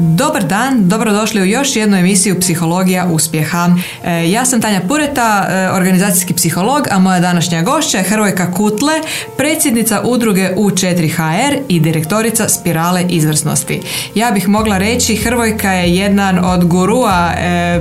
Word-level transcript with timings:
Dobar 0.00 0.44
dan, 0.44 0.88
dobrodošli 0.88 1.40
u 1.40 1.44
još 1.44 1.76
jednu 1.76 1.96
emisiju 1.96 2.40
Psihologija 2.40 3.06
uspjeha. 3.10 3.68
E, 4.04 4.30
ja 4.30 4.44
sam 4.44 4.60
Tanja 4.60 4.80
Pureta, 4.88 5.46
e, 5.48 5.70
organizacijski 5.70 6.34
psiholog, 6.34 6.88
a 6.90 6.98
moja 6.98 7.20
današnja 7.20 7.62
gošća 7.62 7.98
je 7.98 8.04
Hrvojka 8.04 8.52
Kutle, 8.52 8.94
predsjednica 9.36 10.02
udruge 10.04 10.50
U4HR 10.56 11.58
i 11.68 11.80
direktorica 11.80 12.48
Spirale 12.48 13.04
izvrsnosti. 13.08 13.80
Ja 14.14 14.30
bih 14.30 14.48
mogla 14.48 14.78
reći 14.78 15.16
Hrvojka 15.16 15.72
je 15.72 15.96
jedan 15.96 16.44
od 16.44 16.64
gurua 16.64 17.32
e, 17.38 17.80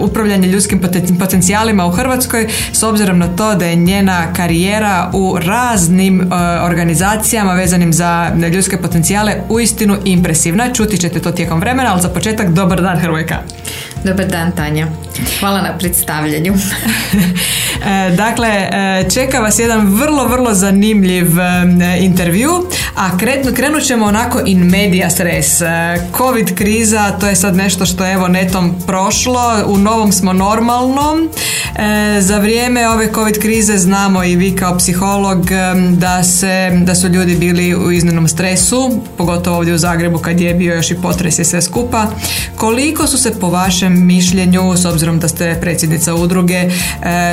upravljanja 0.00 0.48
ljudskim 0.48 0.80
potencijalima 1.18 1.86
u 1.86 1.90
Hrvatskoj 1.90 2.48
s 2.72 2.82
obzirom 2.82 3.18
na 3.18 3.36
to 3.36 3.54
da 3.54 3.66
je 3.66 3.76
njena 3.76 4.32
karijera 4.32 5.10
u 5.14 5.38
raznim 5.38 6.30
organizacijama 6.62 7.52
vezanim 7.52 7.92
za 7.92 8.30
ljudske 8.52 8.76
potencijale 8.76 9.32
uistinu 9.48 9.96
impresivna. 10.04 10.72
Čuti 10.72 10.98
ćete 10.98 11.20
to 11.20 11.30
tijekom 11.32 11.57
vremena, 11.60 11.92
ali 11.92 12.02
za 12.02 12.08
početak 12.08 12.50
dobar 12.52 12.82
dan 12.82 12.98
Hrvojka. 12.98 13.42
Dobar 14.04 14.26
dan 14.26 14.52
Tanja. 14.52 14.86
Hvala 15.40 15.60
na 15.62 15.78
predstavljanju. 15.78 16.54
E, 17.86 18.10
dakle, 18.16 18.48
e, 18.48 19.10
čeka 19.10 19.40
vas 19.40 19.58
jedan 19.58 19.86
vrlo, 19.86 20.28
vrlo 20.28 20.54
zanimljiv 20.54 21.40
e, 21.40 21.44
intervju, 22.00 22.50
a 22.96 23.18
krenut 23.54 23.82
ćemo 23.82 24.06
onako 24.06 24.40
in 24.46 24.58
media 24.58 25.10
stres. 25.10 25.60
Covid 26.16 26.54
kriza, 26.54 27.10
to 27.20 27.26
je 27.26 27.36
sad 27.36 27.56
nešto 27.56 27.86
što 27.86 28.04
je 28.04 28.12
evo 28.12 28.28
netom 28.28 28.74
prošlo, 28.86 29.62
u 29.66 29.78
novom 29.78 30.12
smo 30.12 30.32
normalnom. 30.32 31.28
Za 32.20 32.38
vrijeme 32.38 32.88
ove 32.88 33.12
Covid 33.12 33.38
krize 33.38 33.78
znamo 33.78 34.24
i 34.24 34.36
vi 34.36 34.56
kao 34.56 34.78
psiholog 34.78 35.46
da, 35.90 36.22
se, 36.22 36.70
da 36.84 36.94
su 36.94 37.08
ljudi 37.08 37.36
bili 37.36 37.74
u 37.74 37.92
iznimnom 37.92 38.28
stresu, 38.28 39.00
pogotovo 39.16 39.56
ovdje 39.56 39.74
u 39.74 39.78
Zagrebu 39.78 40.18
kad 40.18 40.40
je 40.40 40.54
bio 40.54 40.74
još 40.74 40.90
i 40.90 40.96
potres 41.02 41.38
i 41.38 41.44
sve 41.44 41.62
skupa. 41.62 42.06
Koliko 42.56 43.06
su 43.06 43.18
se 43.18 43.40
po 43.40 43.50
vašem 43.50 43.87
mišljenju, 43.90 44.76
s 44.76 44.84
obzirom 44.84 45.20
da 45.20 45.28
ste 45.28 45.58
predsjednica 45.60 46.14
udruge, 46.14 46.70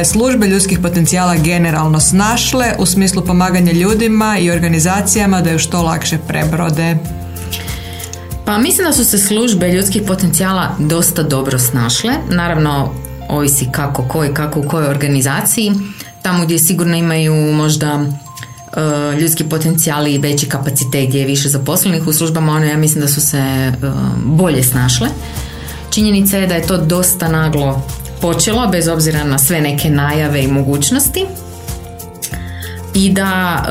službe 0.05 0.47
ljudskih 0.47 0.79
potencijala 0.79 1.35
generalno 1.35 1.99
snašle 1.99 2.73
u 2.79 2.85
smislu 2.85 3.25
pomaganja 3.25 3.71
ljudima 3.71 4.37
i 4.39 4.51
organizacijama 4.51 5.41
da 5.41 5.51
ju 5.51 5.59
što 5.59 5.81
lakše 5.81 6.17
prebrode? 6.27 6.97
Pa 8.45 8.57
mislim 8.57 8.87
da 8.87 8.93
su 8.93 9.05
se 9.05 9.17
službe 9.17 9.67
ljudskih 9.67 10.01
potencijala 10.07 10.75
dosta 10.79 11.23
dobro 11.23 11.59
snašle. 11.59 12.13
Naravno, 12.29 12.93
ovisi 13.29 13.67
kako, 13.71 14.03
koji, 14.07 14.33
kako, 14.33 14.59
u 14.59 14.63
kojoj 14.63 14.87
organizaciji. 14.87 15.71
Tamo 16.21 16.43
gdje 16.43 16.59
sigurno 16.59 16.95
imaju 16.95 17.33
možda 17.53 17.95
uh, 17.95 19.19
ljudski 19.19 19.43
potencijali 19.43 20.13
i 20.13 20.17
veći 20.17 20.45
kapacitet 20.45 21.07
gdje 21.07 21.19
je 21.19 21.25
više 21.25 21.49
zaposlenih 21.49 22.07
u 22.07 22.13
službama, 22.13 22.51
one 22.51 22.67
ja 22.67 22.77
mislim 22.77 23.01
da 23.01 23.07
su 23.07 23.21
se 23.21 23.37
e, 23.37 23.73
bolje 24.25 24.63
snašle. 24.63 25.07
Činjenica 25.89 26.37
je 26.37 26.47
da 26.47 26.55
je 26.55 26.67
to 26.67 26.77
dosta 26.77 27.27
naglo 27.27 27.81
počelo, 28.21 28.67
bez 28.67 28.87
obzira 28.87 29.23
na 29.23 29.37
sve 29.37 29.61
neke 29.61 29.89
najave 29.89 30.43
i 30.43 30.47
mogućnosti. 30.47 31.25
I 32.93 33.09
da 33.13 33.65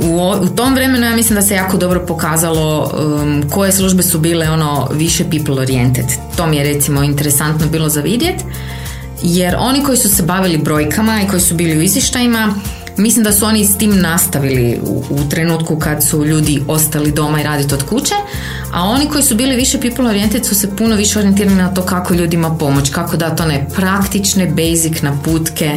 uh, 0.00 0.42
u, 0.42 0.56
tom 0.56 0.74
vremenu 0.74 1.06
ja 1.06 1.16
mislim 1.16 1.36
da 1.36 1.42
se 1.42 1.54
jako 1.54 1.76
dobro 1.76 2.06
pokazalo 2.06 2.90
koje 3.50 3.72
službe 3.72 4.02
su 4.02 4.18
bile 4.18 4.50
ono 4.50 4.88
više 4.92 5.24
people 5.30 5.62
oriented. 5.62 6.06
To 6.36 6.46
mi 6.46 6.56
je 6.56 6.74
recimo 6.74 7.02
interesantno 7.02 7.66
bilo 7.66 7.88
za 7.88 8.00
vidjet. 8.00 8.44
Jer 9.22 9.56
oni 9.58 9.84
koji 9.84 9.98
su 9.98 10.08
se 10.08 10.22
bavili 10.22 10.58
brojkama 10.58 11.20
i 11.22 11.28
koji 11.28 11.40
su 11.40 11.54
bili 11.54 11.78
u 11.78 11.82
izvještajima 11.82 12.54
Mislim 12.96 13.24
da 13.24 13.32
su 13.32 13.44
oni 13.44 13.64
s 13.64 13.78
tim 13.78 14.00
nastavili 14.00 14.80
u, 14.82 15.04
u 15.10 15.28
trenutku 15.30 15.78
kad 15.78 16.04
su 16.04 16.24
ljudi 16.24 16.62
ostali 16.68 17.12
doma 17.12 17.40
i 17.40 17.44
raditi 17.44 17.74
od 17.74 17.82
kuće, 17.82 18.14
a 18.72 18.84
oni 18.84 19.08
koji 19.08 19.22
su 19.22 19.34
bili 19.34 19.56
više 19.56 19.80
people 19.80 20.08
oriented 20.08 20.46
su 20.46 20.54
se 20.54 20.76
puno 20.76 20.96
više 20.96 21.18
orijentirani 21.18 21.56
na 21.56 21.74
to 21.74 21.82
kako 21.82 22.14
ljudima 22.14 22.56
pomoć, 22.58 22.90
kako 22.90 23.16
dati 23.16 23.42
one 23.42 23.66
praktične, 23.74 24.46
basic 24.46 25.02
naputke, 25.02 25.70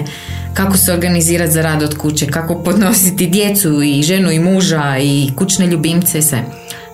kako 0.53 0.77
se 0.77 0.93
organizirati 0.93 1.51
za 1.51 1.61
rad 1.61 1.83
od 1.83 1.97
kuće, 1.97 2.27
kako 2.27 2.63
podnositi 2.63 3.27
djecu 3.27 3.81
i 3.83 4.03
ženu 4.03 4.31
i 4.31 4.39
muža 4.39 4.97
i 5.01 5.31
kućne 5.35 5.67
ljubimce 5.67 6.19
i 6.19 6.21
sve. 6.21 6.43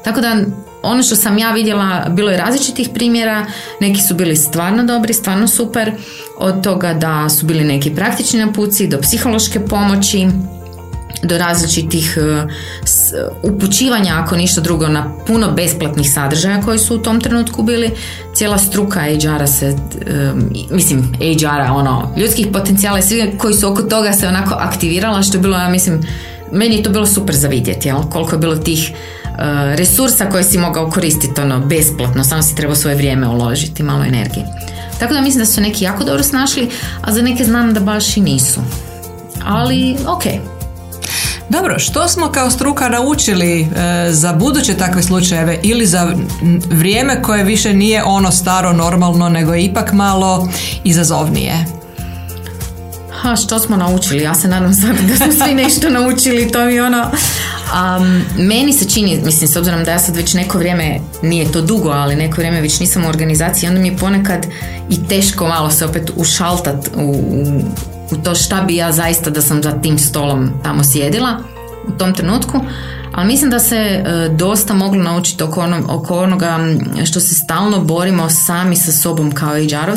Tako 0.03 0.21
da 0.21 0.35
ono 0.83 1.03
što 1.03 1.15
sam 1.15 1.37
ja 1.37 1.51
vidjela, 1.51 2.05
bilo 2.09 2.31
je 2.31 2.37
različitih 2.37 2.89
primjera, 2.93 3.45
neki 3.81 4.01
su 4.01 4.15
bili 4.15 4.35
stvarno 4.35 4.83
dobri, 4.83 5.13
stvarno 5.13 5.47
super, 5.47 5.91
od 6.37 6.63
toga 6.63 6.93
da 6.93 7.29
su 7.29 7.45
bili 7.45 7.63
neki 7.63 7.95
praktični 7.95 8.39
napuci, 8.39 8.87
do 8.87 9.01
psihološke 9.01 9.59
pomoći, 9.59 10.27
do 11.23 11.37
različitih 11.37 12.17
e, 12.17 12.47
upućivanja, 13.43 14.15
ako 14.23 14.37
ništa 14.37 14.61
drugo, 14.61 14.87
na 14.87 15.13
puno 15.27 15.51
besplatnih 15.51 16.11
sadržaja 16.13 16.61
koji 16.61 16.79
su 16.79 16.95
u 16.95 17.01
tom 17.01 17.21
trenutku 17.21 17.63
bili. 17.63 17.91
Cijela 18.33 18.57
struka 18.57 18.99
HR-a 18.99 19.47
se, 19.47 19.65
e, 19.67 20.31
mislim, 20.71 21.13
HR-a, 21.19 21.73
ono, 21.73 22.13
ljudskih 22.17 22.47
potencijala 22.53 22.99
i 22.99 23.01
svi 23.01 23.33
koji 23.37 23.53
su 23.53 23.71
oko 23.71 23.81
toga 23.81 24.13
se 24.13 24.27
onako 24.27 24.55
aktivirala, 24.59 25.21
što 25.21 25.37
je 25.37 25.41
bilo, 25.41 25.57
ja 25.57 25.69
mislim, 25.69 26.01
meni 26.51 26.75
je 26.75 26.83
to 26.83 26.89
bilo 26.89 27.05
super 27.05 27.35
za 27.35 27.47
vidjeti, 27.47 27.87
jel? 27.87 27.97
koliko 28.09 28.35
je 28.35 28.39
bilo 28.39 28.55
tih 28.55 28.91
Eh, 29.37 29.75
resursa 29.75 30.29
koje 30.29 30.43
si 30.43 30.57
mogao 30.57 30.89
koristiti 30.89 31.41
ono 31.41 31.59
besplatno, 31.59 32.23
samo 32.23 32.41
si 32.41 32.55
trebao 32.55 32.75
svoje 32.75 32.95
vrijeme 32.95 33.27
uložiti, 33.27 33.83
malo 33.83 34.03
energije. 34.03 34.45
Tako 34.99 35.13
da 35.13 35.21
mislim 35.21 35.39
da 35.39 35.45
su 35.45 35.61
neki 35.61 35.83
jako 35.83 36.03
dobro 36.03 36.23
snašli, 36.23 36.69
a 37.01 37.13
za 37.13 37.21
neke 37.21 37.43
znam 37.43 37.73
da 37.73 37.79
baš 37.79 38.17
i 38.17 38.21
nisu. 38.21 38.61
Ali, 39.45 39.97
ok. 40.07 40.23
Dobro, 41.49 41.79
što 41.79 42.07
smo 42.07 42.31
kao 42.31 42.51
struka 42.51 42.89
naučili 42.89 43.61
e, 43.61 43.67
za 44.11 44.33
buduće 44.33 44.73
takve 44.73 45.03
slučajeve 45.03 45.59
ili 45.63 45.85
za 45.85 46.13
vrijeme 46.69 47.21
koje 47.21 47.43
više 47.43 47.73
nije 47.73 48.03
ono 48.03 48.31
staro 48.31 48.73
normalno, 48.73 49.29
nego 49.29 49.53
je 49.53 49.63
ipak 49.63 49.93
malo 49.93 50.49
izazovnije? 50.83 51.65
Ha, 53.21 53.35
što 53.35 53.59
smo 53.59 53.77
naučili? 53.77 54.23
Ja 54.23 54.35
se 54.35 54.47
nadam 54.47 54.71
da 55.07 55.15
smo 55.15 55.45
svi 55.45 55.53
nešto 55.55 55.89
naučili, 55.89 56.51
to 56.51 56.65
mi 56.65 56.79
ono... 56.79 57.11
Um, 57.65 58.21
meni 58.37 58.73
se 58.73 58.89
čini, 58.89 59.21
mislim, 59.25 59.47
s 59.47 59.55
obzirom 59.55 59.83
da 59.83 59.91
ja 59.91 59.99
sad 59.99 60.15
već 60.15 60.33
neko 60.33 60.57
vrijeme, 60.57 60.99
nije 61.21 61.51
to 61.51 61.61
dugo, 61.61 61.89
ali 61.89 62.15
neko 62.15 62.35
vrijeme 62.35 62.61
već 62.61 62.79
nisam 62.79 63.05
u 63.05 63.07
organizaciji, 63.07 63.69
onda 63.69 63.81
mi 63.81 63.87
je 63.87 63.97
ponekad 63.97 64.47
i 64.89 65.07
teško 65.07 65.47
malo 65.47 65.71
se 65.71 65.85
opet 65.85 66.11
ušaltat 66.15 66.87
u, 66.95 67.01
u, 67.01 67.61
to 68.23 68.35
šta 68.35 68.61
bi 68.61 68.75
ja 68.75 68.91
zaista 68.91 69.29
da 69.29 69.41
sam 69.41 69.63
za 69.63 69.71
tim 69.71 69.97
stolom 69.97 70.49
tamo 70.63 70.83
sjedila 70.83 71.39
u 71.87 71.91
tom 71.91 72.13
trenutku. 72.13 72.59
Ali 73.15 73.27
mislim 73.27 73.51
da 73.51 73.59
se 73.59 73.75
e, 73.75 74.29
dosta 74.29 74.73
moglo 74.73 75.03
naučiti 75.03 75.43
oko, 75.43 75.61
ono, 75.61 75.83
oko 75.89 76.17
onoga 76.17 76.59
što 77.05 77.19
se 77.19 77.35
stalno 77.35 77.79
borimo 77.79 78.29
sami 78.29 78.75
sa 78.75 78.91
sobom 78.91 79.31
kao 79.31 79.53
hr 79.53 79.91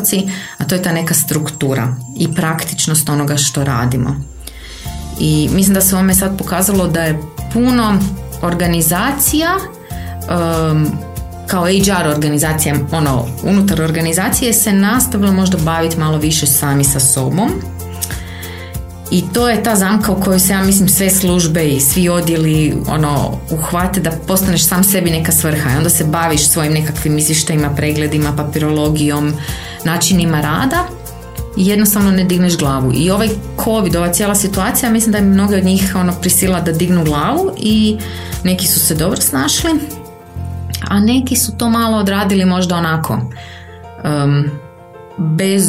a 0.59 0.65
to 0.65 0.75
je 0.75 0.83
ta 0.83 0.93
neka 0.93 1.15
struktura 1.15 1.95
i 2.17 2.35
praktičnost 2.35 3.09
onoga 3.09 3.37
što 3.37 3.65
radimo. 3.65 4.17
I 5.21 5.49
mislim 5.53 5.75
da 5.75 5.81
se 5.81 5.95
ovome 5.95 6.15
sad 6.15 6.39
pokazalo 6.39 6.89
da 6.89 7.01
je 7.01 7.21
puno 7.53 7.99
organizacija 8.43 9.57
um, 9.59 10.87
kao 11.47 11.65
HR 11.65 12.09
organizacija, 12.09 12.75
ono, 12.93 13.27
unutar 13.43 13.83
organizacije 13.83 14.53
se 14.53 14.73
nastavilo 14.73 15.33
možda 15.33 15.59
baviti 15.59 15.99
malo 15.99 16.19
više 16.19 16.47
sami 16.47 16.85
sa 16.85 17.01
sobom. 17.01 17.51
I 19.11 19.25
to 19.33 19.49
je 19.49 19.63
ta 19.63 19.77
zamka 19.77 20.13
u 20.13 20.21
kojoj 20.21 20.41
se 20.41 20.53
ja 20.53 20.63
mislim 20.63 20.89
sve 20.89 21.11
službe 21.11 21.69
i 21.69 21.81
svi 21.81 22.09
odjeli 22.09 22.77
ono, 22.89 23.39
uhvate 23.51 24.01
da 24.01 24.11
postaneš 24.27 24.67
sam 24.67 24.85
sebi 24.85 25.11
neka 25.11 25.33
svrha 25.33 25.71
i 25.71 25.77
onda 25.77 25.91
se 25.91 26.05
baviš 26.05 26.49
svojim 26.49 26.73
nekakvim 26.73 27.19
izvještajima, 27.19 27.71
pregledima, 27.77 28.37
papirologijom, 28.37 29.33
načinima 29.85 30.41
rada 30.41 30.85
i 31.57 31.67
jednostavno 31.67 32.11
ne 32.11 32.25
digneš 32.25 32.57
glavu. 32.59 32.93
I 32.95 33.11
ovaj 33.11 33.29
COVID, 33.65 33.97
ova 33.97 34.13
cijela 34.13 34.35
situacija, 34.35 34.91
mislim 34.91 35.13
da 35.13 35.19
je 35.19 35.25
mnoge 35.25 35.57
od 35.57 35.65
njih 35.65 35.93
ono 35.97 36.13
prisila 36.21 36.61
da 36.61 36.73
dignu 36.73 37.05
glavu 37.05 37.53
i 37.57 37.99
neki 38.45 38.67
su 38.67 38.81
se 38.81 38.95
dobro 38.95 39.21
snašli, 39.21 39.71
a 40.89 41.01
neki 41.01 41.37
su 41.37 41.57
to 41.57 41.71
malo 41.71 41.99
odradili 41.99 42.45
možda 42.45 42.77
onako 42.77 43.15
um, 43.15 44.45
bez 45.19 45.65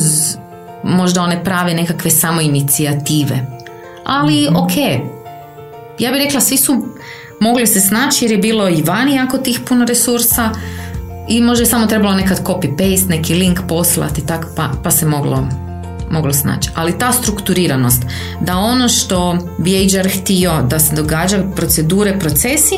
možda 0.83 1.21
one 1.21 1.43
prave 1.43 1.73
nekakve 1.73 2.11
samo 2.11 2.41
inicijative. 2.41 3.45
Ali 4.05 4.47
mm 4.51 4.55
ok, 4.55 4.71
ja 5.99 6.11
bih 6.11 6.21
rekla 6.25 6.41
svi 6.41 6.57
su 6.57 6.85
mogli 7.39 7.67
se 7.67 7.79
snaći 7.79 8.25
jer 8.25 8.31
je 8.31 8.37
bilo 8.37 8.69
i 8.69 8.81
vani 8.81 9.15
jako 9.15 9.37
tih 9.37 9.59
puno 9.67 9.85
resursa 9.85 10.49
i 11.27 11.41
možda 11.41 11.61
je 11.61 11.69
samo 11.69 11.85
trebalo 11.85 12.15
nekad 12.15 12.43
copy-paste, 12.43 13.09
neki 13.09 13.33
link 13.33 13.59
poslati 13.67 14.25
tak, 14.25 14.45
pa, 14.55 14.69
pa 14.83 14.91
se 14.91 15.05
moglo 15.05 15.47
moglo 16.11 16.33
snaći. 16.33 16.69
Ali 16.75 16.99
ta 16.99 17.11
strukturiranost, 17.11 18.03
da 18.41 18.57
ono 18.57 18.89
što 18.89 19.37
bi 19.57 19.89
HR 19.89 20.09
htio 20.21 20.61
da 20.61 20.79
se 20.79 20.95
događa, 20.95 21.43
procedure, 21.55 22.19
procesi, 22.19 22.75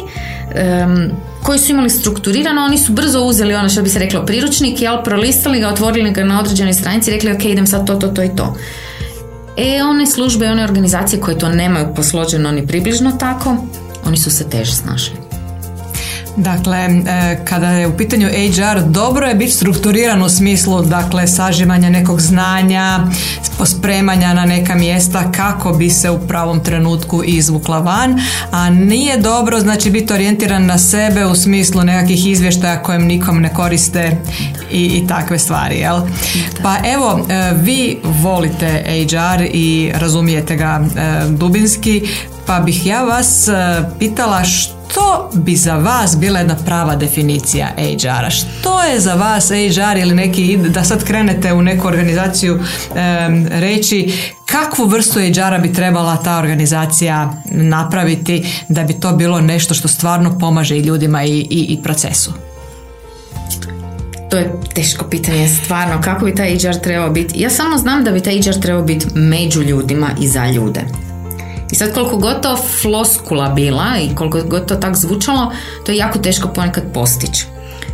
koji 1.51 1.59
su 1.59 1.71
imali 1.71 1.89
strukturirano, 1.89 2.65
oni 2.65 2.77
su 2.77 2.94
brzo 2.94 3.21
uzeli 3.21 3.53
ono 3.53 3.69
što 3.69 3.81
bi 3.81 3.89
se 3.89 4.00
reklo 4.00 4.25
priručnik, 4.25 4.81
jel, 4.81 5.03
prolistali 5.03 5.59
ga, 5.59 5.69
otvorili 5.69 6.12
ga 6.12 6.24
na 6.24 6.39
određenoj 6.39 6.74
stranici 6.74 7.09
i 7.12 7.13
rekli 7.13 7.31
ok, 7.31 7.45
idem 7.45 7.68
sad 7.68 7.88
to, 7.88 7.95
to, 7.95 8.07
to 8.07 8.24
i 8.24 8.30
to. 8.36 8.56
E, 9.57 9.83
one 9.83 10.07
službe 10.07 10.45
i 10.45 10.50
one 10.50 10.63
organizacije 10.63 11.21
koje 11.21 11.38
to 11.38 11.50
nemaju 11.50 11.95
posloženo 11.95 12.51
ni 12.51 12.68
približno 12.68 13.12
tako, 13.12 13.57
oni 14.06 14.18
su 14.18 14.31
se 14.31 14.50
teže 14.50 14.71
snašli. 14.71 15.31
Dakle, 16.38 16.78
e, 16.78 17.45
kada 17.45 17.69
je 17.69 17.88
u 17.88 17.98
pitanju 17.98 18.28
HR, 18.28 18.81
dobro 18.86 19.28
je 19.28 19.36
biti 19.36 19.51
strukturiran 19.51 20.24
u 20.24 20.30
smislu 20.30 20.81
dakle, 20.81 21.28
sažimanja 21.28 21.89
nekog 21.89 22.22
znanja, 22.22 23.00
pospremanja 23.57 24.33
na 24.33 24.45
neka 24.45 24.75
mjesta 24.75 25.31
kako 25.31 25.74
bi 25.74 25.89
se 25.89 26.10
u 26.10 26.19
pravom 26.28 26.60
trenutku 26.60 27.24
izvukla 27.25 27.80
van, 27.80 28.22
a 28.51 28.69
nije 28.69 29.18
dobro 29.18 29.60
znači 29.60 29.92
biti 29.92 30.13
orijentiran 30.13 30.66
na 30.66 30.78
sebe 30.78 31.25
u 31.25 31.36
smislu 31.36 31.83
nekakvih 31.83 32.28
izvještaja 32.28 32.84
kojem 32.84 33.06
nikom 33.06 33.42
ne 33.42 33.54
koriste 33.54 34.18
i, 34.72 34.86
i 34.86 35.07
takve 35.07 35.39
stvari. 35.39 35.75
Jel? 35.75 36.01
Pa 36.63 36.75
evo, 36.94 37.25
e, 37.30 37.51
vi 37.56 37.98
volite 38.04 38.84
HR 38.86 39.44
i 39.54 39.92
razumijete 39.95 40.56
ga 40.56 40.81
e, 40.81 41.27
dubinski, 41.30 42.01
pa 42.45 42.60
bih 42.60 42.86
ja 42.86 43.04
vas 43.04 43.50
pitala 44.00 44.44
što 44.44 44.81
što 44.92 45.30
bi 45.34 45.56
za 45.56 45.76
vas 45.76 46.18
bila 46.18 46.40
jedna 46.40 46.56
prava 46.66 46.96
definicija 46.96 47.68
HR-a? 47.78 48.30
Što 48.30 48.84
je 48.84 49.00
za 49.00 49.14
vas 49.14 49.50
HR 49.50 49.98
ili 49.98 50.16
neki, 50.16 50.58
da 50.58 50.84
sad 50.84 51.04
krenete 51.04 51.54
u 51.54 51.62
neku 51.62 51.88
organizaciju 51.88 52.60
reći 53.50 54.14
kakvu 54.46 54.86
vrstu 54.86 55.20
HR-a 55.20 55.58
bi 55.58 55.74
trebala 55.74 56.18
ta 56.18 56.38
organizacija 56.38 57.34
napraviti 57.46 58.46
da 58.70 58.84
bi 58.84 58.94
to 58.94 59.12
bilo 59.12 59.42
nešto 59.42 59.74
što 59.74 59.88
stvarno 59.88 60.40
pomaže 60.40 60.78
i 60.78 60.82
ljudima 60.82 61.24
i, 61.24 61.40
i, 61.40 61.66
i 61.70 61.80
procesu? 61.84 62.34
To 64.30 64.38
je 64.38 64.54
teško 64.74 65.06
pitanje, 65.06 65.48
stvarno. 65.48 66.02
Kako 66.02 66.26
bi 66.26 66.36
taj 66.36 66.58
HR 66.58 66.80
trebao 66.84 67.10
biti? 67.10 67.42
Ja 67.42 67.50
samo 67.50 67.78
znam 67.78 68.04
da 68.04 68.12
bi 68.12 68.22
taj 68.22 68.42
HR 68.42 68.60
trebao 68.62 68.84
biti 68.84 69.06
među 69.16 69.62
ljudima 69.62 70.10
i 70.22 70.28
za 70.28 70.48
ljude. 70.48 70.82
I 71.72 71.76
sad 71.76 71.94
koliko 71.94 72.18
god 72.18 72.42
to 72.42 72.58
floskula 72.82 73.50
bila 73.50 73.98
i 74.02 74.16
koliko 74.16 74.42
god 74.42 74.66
to 74.66 74.76
tak 74.76 74.96
zvučalo, 74.96 75.52
to 75.86 75.92
je 75.92 75.98
jako 75.98 76.20
teško 76.20 76.48
ponekad 76.48 76.84
postići. 76.94 77.46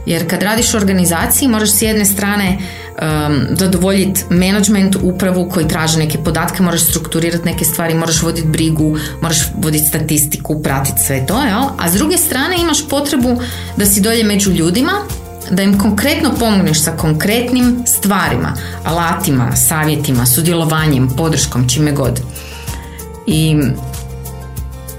Jer 0.05 0.29
kad 0.29 0.43
radiš 0.43 0.73
u 0.73 0.77
organizaciji 0.77 1.47
moraš 1.47 1.71
s 1.71 1.81
jedne 1.81 2.05
strane 2.05 2.57
um, 2.57 3.45
zadovoljiti 3.49 4.23
management, 4.29 4.95
upravu 5.01 5.49
koji 5.49 5.67
traže 5.67 5.99
neke 5.99 6.17
podatke, 6.17 6.63
moraš 6.63 6.81
strukturirati 6.81 7.45
neke 7.45 7.65
stvari, 7.65 7.93
moraš 7.93 8.21
voditi 8.21 8.47
brigu, 8.47 8.97
moraš 9.21 9.37
voditi 9.55 9.85
statistiku, 9.85 10.63
pratiti 10.63 11.01
sve 11.01 11.25
to, 11.25 11.43
jel? 11.43 11.63
a 11.77 11.89
s 11.89 11.93
druge 11.93 12.17
strane 12.17 12.55
imaš 12.61 12.87
potrebu 12.89 13.41
da 13.77 13.85
si 13.85 14.01
dolje 14.01 14.23
među 14.23 14.51
ljudima, 14.51 14.91
da 15.51 15.63
im 15.63 15.79
konkretno 15.79 16.31
pomogneš 16.39 16.83
sa 16.83 16.91
konkretnim 16.91 17.83
stvarima, 17.85 18.53
alatima, 18.83 19.55
savjetima, 19.55 20.25
sudjelovanjem, 20.25 21.09
podrškom, 21.17 21.69
čime 21.69 21.91
god. 21.91 22.21
I 23.27 23.55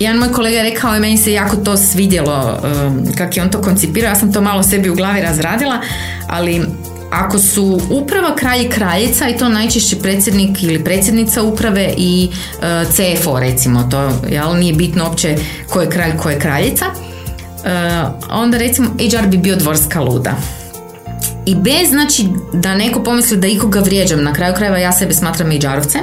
jedan 0.00 0.18
moj 0.18 0.32
kolega 0.32 0.56
je 0.56 0.62
rekao 0.62 0.96
i 0.96 1.00
meni 1.00 1.18
se 1.18 1.32
jako 1.32 1.56
to 1.56 1.76
svidjelo 1.76 2.60
um, 2.62 3.06
kako 3.16 3.32
je 3.36 3.42
on 3.42 3.50
to 3.50 3.60
koncipirao, 3.60 4.08
ja 4.08 4.14
sam 4.14 4.32
to 4.32 4.40
malo 4.40 4.62
sebi 4.62 4.90
u 4.90 4.94
glavi 4.94 5.20
razradila, 5.20 5.80
ali 6.28 6.62
ako 7.10 7.38
su 7.38 7.80
uprava 7.90 8.36
kralj 8.36 8.68
kraljica 8.68 9.28
i 9.28 9.36
to 9.36 9.48
najčešće 9.48 9.96
predsjednik 9.96 10.62
ili 10.62 10.84
predsjednica 10.84 11.42
uprave 11.42 11.94
i 11.96 12.28
uh, 12.32 12.92
CFO 12.92 13.40
recimo, 13.40 13.88
to 13.90 14.10
jel, 14.30 14.56
nije 14.56 14.74
bitno 14.74 15.04
uopće 15.04 15.36
ko 15.70 15.80
je 15.80 15.90
kralj, 15.90 16.16
ko 16.16 16.30
je 16.30 16.38
kraljica, 16.38 16.84
uh, 16.86 18.12
onda 18.30 18.58
recimo 18.58 18.88
HR 18.88 19.26
bi 19.26 19.38
bio 19.38 19.56
dvorska 19.56 20.00
luda. 20.00 20.36
I 21.46 21.54
bez 21.54 21.88
znači 21.90 22.24
da 22.52 22.74
neko 22.74 23.02
pomisli 23.02 23.36
da 23.36 23.46
ikoga 23.46 23.80
vrijeđam, 23.80 24.22
na 24.22 24.32
kraju 24.32 24.54
krajeva 24.54 24.78
ja 24.78 24.92
sebe 24.92 25.14
smatram 25.14 25.50
HR-ovcem, 25.50 26.00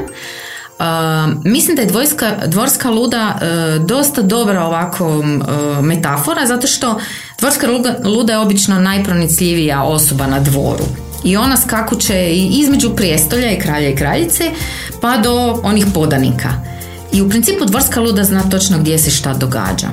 mislim 1.44 1.75
da 1.75 1.81
je 1.81 1.88
dvojska, 1.88 2.36
dvorska 2.48 2.89
luda 2.89 3.36
uh, 3.36 3.86
dosta 3.86 4.22
dobra 4.22 4.66
ovako 4.66 5.07
uh, 5.07 5.25
metafora 5.83 6.45
zato 6.45 6.68
što 6.68 7.00
dvorska 7.39 7.68
luda 8.04 8.33
je 8.33 8.39
obično 8.39 8.80
najpronicljivija 8.80 9.83
osoba 9.83 10.27
na 10.27 10.39
dvoru. 10.39 10.83
I 11.24 11.38
ona 11.38 11.57
skakuće 11.57 12.33
između 12.33 12.95
prijestolja 12.95 13.51
i 13.51 13.60
kralja 13.60 13.89
i 13.89 13.95
kraljice 13.95 14.44
pa 15.01 15.18
do 15.18 15.60
onih 15.63 15.86
podanika. 15.94 16.50
I 17.13 17.22
u 17.22 17.30
principu 17.30 17.66
dvorska 17.66 18.01
luda 18.01 18.24
zna 18.24 18.50
točno 18.50 18.77
gdje 18.77 18.98
se 18.98 19.12
šta 19.12 19.33
događa. 19.33 19.88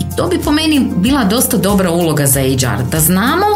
I 0.00 0.16
to 0.16 0.28
bi 0.28 0.38
po 0.38 0.52
meni 0.52 0.90
bila 0.96 1.24
dosta 1.24 1.56
dobra 1.56 1.90
uloga 1.90 2.26
za 2.26 2.40
HR 2.40 2.82
da 2.90 3.00
znamo 3.00 3.46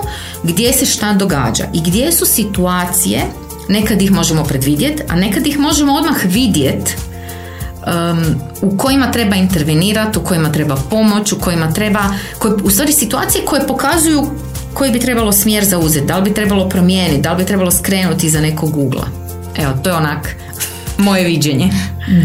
gdje 0.42 0.72
se 0.72 0.86
šta 0.86 1.12
događa 1.12 1.64
i 1.72 1.80
gdje 1.80 2.12
su 2.12 2.26
situacije 2.26 3.22
nekad 3.70 4.02
ih 4.02 4.12
možemo 4.12 4.44
predvidjeti, 4.44 5.02
a 5.08 5.16
nekad 5.16 5.46
ih 5.46 5.58
možemo 5.58 5.94
odmah 5.94 6.16
vidjeti 6.24 6.94
um, 7.86 8.24
u 8.62 8.76
kojima 8.76 9.10
treba 9.10 9.36
intervenirati, 9.36 10.18
u 10.18 10.22
kojima 10.22 10.52
treba 10.52 10.76
pomoć, 10.90 11.32
u 11.32 11.38
kojima 11.40 11.72
treba, 11.72 12.00
koje, 12.38 12.54
u 12.64 12.70
stvari 12.70 12.92
situacije 12.92 13.44
koje 13.44 13.66
pokazuju 13.66 14.30
koji 14.74 14.90
bi 14.90 15.00
trebalo 15.00 15.32
smjer 15.32 15.64
zauzeti, 15.64 16.06
da 16.06 16.16
li 16.16 16.22
bi 16.22 16.34
trebalo 16.34 16.68
promijeniti, 16.68 17.20
da 17.20 17.32
li 17.32 17.38
bi 17.38 17.46
trebalo 17.46 17.70
skrenuti 17.70 18.30
za 18.30 18.40
nekog 18.40 18.76
ugla. 18.76 19.06
Evo, 19.56 19.72
to 19.82 19.90
je 19.90 19.96
onak 19.96 20.36
moje 21.00 21.24
viđenje. 21.24 21.70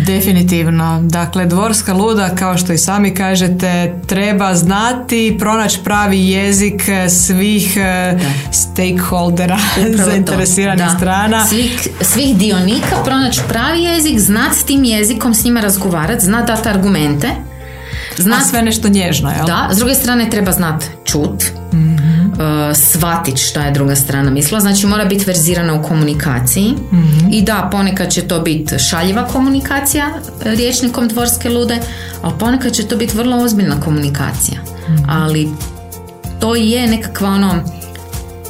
Definitivno. 0.05 1.01
Dakle, 1.03 1.45
dvorska 1.45 1.93
luda, 1.93 2.35
kao 2.35 2.57
što 2.57 2.73
i 2.73 2.77
sami 2.77 3.13
kažete, 3.13 3.93
treba 4.07 4.55
znati, 4.55 5.35
pronaći 5.39 5.79
pravi 5.83 6.27
jezik 6.29 6.83
svih 7.09 7.77
da. 7.77 8.51
stakeholdera, 8.51 9.57
zainteresiranih 10.05 10.87
strana. 10.97 11.45
Svih, 11.45 11.87
svih 12.01 12.37
dionika, 12.37 13.03
pronaći 13.05 13.41
pravi 13.49 13.83
jezik, 13.83 14.19
znati 14.19 14.59
s 14.59 14.63
tim 14.63 14.83
jezikom, 14.83 15.33
s 15.33 15.45
njima 15.45 15.59
razgovarati, 15.59 16.25
znati 16.25 16.47
dati 16.47 16.69
argumente. 16.69 17.27
Znat, 18.17 18.45
sve 18.49 18.61
nešto 18.61 18.89
nježno, 18.89 19.31
jel? 19.31 19.45
Da, 19.45 19.69
s 19.73 19.77
druge 19.77 19.95
strane 19.95 20.29
treba 20.29 20.51
znati 20.51 20.85
čut, 21.05 21.43
mm 21.73 21.95
uh, 22.35 22.75
shvatit 22.75 23.37
šta 23.37 23.63
je 23.63 23.71
druga 23.71 23.95
strana 23.95 24.31
mislila. 24.31 24.59
Znači 24.59 24.87
mora 24.87 25.05
biti 25.05 25.25
verzirana 25.25 25.73
u 25.73 25.83
komunikaciji 25.83 26.73
mhm. 26.93 27.27
i 27.31 27.41
da, 27.41 27.69
ponekad 27.71 28.09
će 28.09 28.21
to 28.21 28.39
biti 28.39 28.79
šaljiva 28.79 29.27
komunikacija 29.27 30.05
riječnikom 30.41 31.07
dvorske 31.07 31.49
lude, 31.49 31.77
ali 32.21 32.33
ponekad 32.39 32.73
će 32.73 32.87
to 32.87 32.97
biti 32.97 33.17
vrlo 33.17 33.37
ozbiljna 33.37 33.81
komunikacija. 33.81 34.57
Mhm. 34.89 35.09
Ali 35.09 35.49
to 36.39 36.55
je 36.55 36.87
nekakva 36.87 37.29
ono 37.29 37.63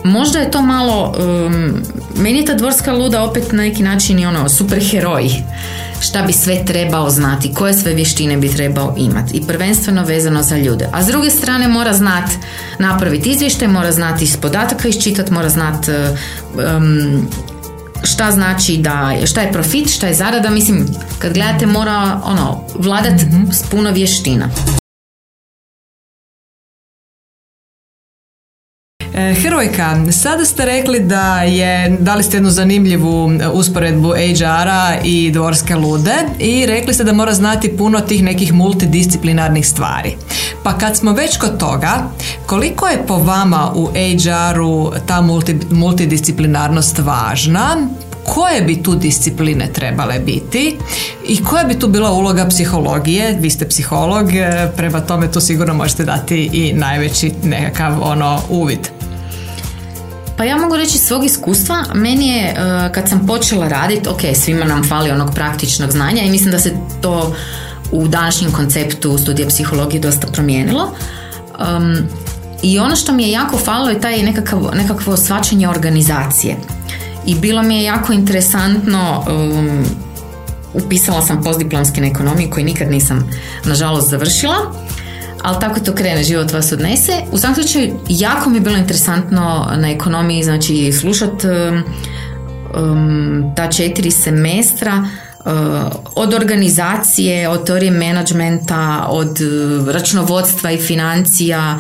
možda 0.04 0.40
je 0.40 0.52
to 0.52 0.62
malo 0.62 1.16
um, 1.20 1.74
meni 2.18 2.40
je 2.40 2.46
ta 2.46 2.54
dvorska 2.54 2.94
luda 2.94 3.24
opet 3.24 3.52
na 3.52 3.64
neki 3.64 3.84
način 3.84 4.20
i 4.20 4.26
ono 4.26 4.50
super 4.50 4.80
heroj 4.92 5.30
šta 6.06 6.22
bi 6.22 6.34
sve 6.34 6.66
trebao 6.66 7.10
znati, 7.10 7.54
koje 7.54 7.74
sve 7.74 7.94
vještine 7.94 8.38
bi 8.38 8.50
trebao 8.50 8.96
imati 8.98 9.38
i 9.38 9.48
prvenstveno 9.48 10.04
vezano 10.04 10.44
za 10.44 10.57
ljude. 10.57 10.90
A 10.92 11.04
s 11.04 11.07
druge 11.07 11.30
strane 11.30 11.68
mora 11.68 11.94
znati 11.94 12.31
napraviti 12.80 13.30
izvještaj, 13.30 13.68
mora 13.68 13.92
znati 13.92 14.24
iz 14.24 14.38
podataka 14.38 14.88
iščitati, 14.88 15.34
mora 15.34 15.50
znati 15.50 15.92
um, 15.92 17.27
šta 18.03 18.32
znači 18.32 18.77
da, 18.77 19.12
šta 19.25 19.41
je 19.41 19.51
profit, 19.51 19.89
šta 19.96 20.08
je 20.08 20.13
zarada, 20.13 20.50
mislim, 20.50 20.88
kad 21.20 21.34
gledate 21.34 21.65
mora 21.65 22.22
ono, 22.24 22.62
vladat 22.75 23.22
mm 23.22 23.51
s 23.51 23.63
puno 23.63 23.91
vještina. 23.91 24.50
Herojka, 29.15 30.12
sada 30.12 30.45
ste 30.45 30.65
rekli 30.65 31.00
da 31.00 31.41
je, 31.41 31.98
dali 32.00 32.24
ste 32.24 32.38
jednu 32.38 32.50
zanimljivu 32.50 33.31
usporedbu 33.53 34.10
HR-a 34.10 34.95
i 35.03 35.31
dvorske 35.31 35.75
lude 35.75 36.15
i 36.39 36.65
rekli 36.65 36.93
ste 36.93 37.03
da 37.03 37.13
mora 37.13 37.34
znati 37.34 37.77
puno 37.77 38.00
tih 38.00 38.24
nekih 38.24 38.53
multidisciplinarnih 38.53 39.67
stvari. 39.67 40.15
Pa 40.63 40.77
kad 40.77 40.98
smo 40.98 41.13
već 41.13 41.38
kod 41.38 41.57
toga, 41.60 42.10
koliko 42.45 42.88
je 42.88 43.05
po 43.07 43.17
vama 43.17 43.72
u 43.75 43.88
HR-u 43.88 44.91
ta 45.07 45.22
multi, 45.22 45.55
multidisciplinarnost 45.69 47.00
važna? 47.00 47.77
koje 48.25 48.62
bi 48.62 48.84
tu 48.84 48.95
discipline 48.95 49.67
trebale 49.74 50.19
biti 50.19 50.77
i 51.27 51.43
koja 51.43 51.63
bi 51.63 51.79
tu 51.79 51.88
bila 51.88 52.12
uloga 52.12 52.48
psihologije, 52.48 53.38
vi 53.39 53.50
ste 53.50 53.67
psiholog, 53.67 54.36
e, 54.36 54.72
prema 54.77 55.01
tome 55.01 55.31
tu 55.31 55.41
sigurno 55.41 55.74
možete 55.74 56.03
dati 56.03 56.50
i 56.53 56.74
najveći 56.74 57.31
nekakav 57.43 58.03
ono 58.03 58.41
uvid. 58.50 58.95
Pa 60.38 60.44
ja 60.44 60.58
mogu 60.58 60.75
reći 60.75 60.98
svog 60.98 61.25
iskustva, 61.25 61.84
meni 61.94 62.27
je 62.27 62.48
e, 62.48 62.56
kad 62.94 63.10
sam 63.10 63.27
počela 63.27 63.68
raditi, 63.68 64.10
ok, 64.10 64.22
svima 64.36 64.65
nam 64.65 64.84
fali 64.84 65.12
onog 65.12 65.36
praktičnog 65.36 65.92
znanja 65.92 66.22
i 66.22 66.32
mislim 66.32 66.51
da 66.51 66.60
se 66.60 66.74
to 67.01 67.36
u 67.92 68.08
današnjem 68.08 68.51
konceptu 68.51 69.18
studija 69.18 69.48
psihologije 69.48 70.01
dosta 70.01 70.27
promijenilo. 70.27 70.96
Um, 71.77 71.98
I 72.63 72.80
ono 72.80 72.96
što 72.96 73.13
mi 73.13 73.24
je 73.24 73.32
jako 73.32 73.58
falilo 73.58 73.89
je 73.89 74.01
taj 74.01 74.24
nekakav, 74.24 74.70
nekakvo 74.74 75.18
svačanje 75.18 75.70
organizacije. 75.70 76.56
I 77.25 77.36
bilo 77.36 77.63
mi 77.63 77.75
je 77.75 77.84
jako 77.84 78.13
interesantno 78.13 79.24
um, 79.27 79.86
upisala 80.74 81.22
sam 81.22 81.44
postdiplomski 81.44 82.01
na 82.01 82.08
ekonomiji 82.08 82.50
koji 82.50 82.65
nikad 82.65 82.92
nisam 82.92 83.32
nažalost 83.65 84.10
završila 84.10 84.56
ali 85.42 85.60
tako 85.60 85.80
to 85.80 85.96
krene, 85.96 86.24
život 86.24 86.51
vas 86.51 86.72
odnese. 86.72 87.13
U 87.32 87.38
svakom 87.38 87.56
slučaju, 87.56 88.00
jako 88.10 88.50
mi 88.50 88.58
je 88.58 88.62
bilo 88.62 88.77
interesantno 88.77 89.72
na 89.77 89.92
ekonomiji, 89.92 90.44
znači 90.44 90.92
slušat 90.92 91.44
um, 91.44 91.84
um 92.84 93.54
ta 93.56 93.72
četiri 93.72 94.12
semestra 94.12 95.04
uh, 95.46 95.51
od 96.15 96.34
organizacije, 96.34 97.50
od 97.50 97.65
teorije 97.65 97.92
menadžmenta, 97.92 99.06
od 99.10 99.39
uh, 99.42 99.89
računovodstva 99.89 100.72
i 100.72 100.77
financija, 100.77 101.80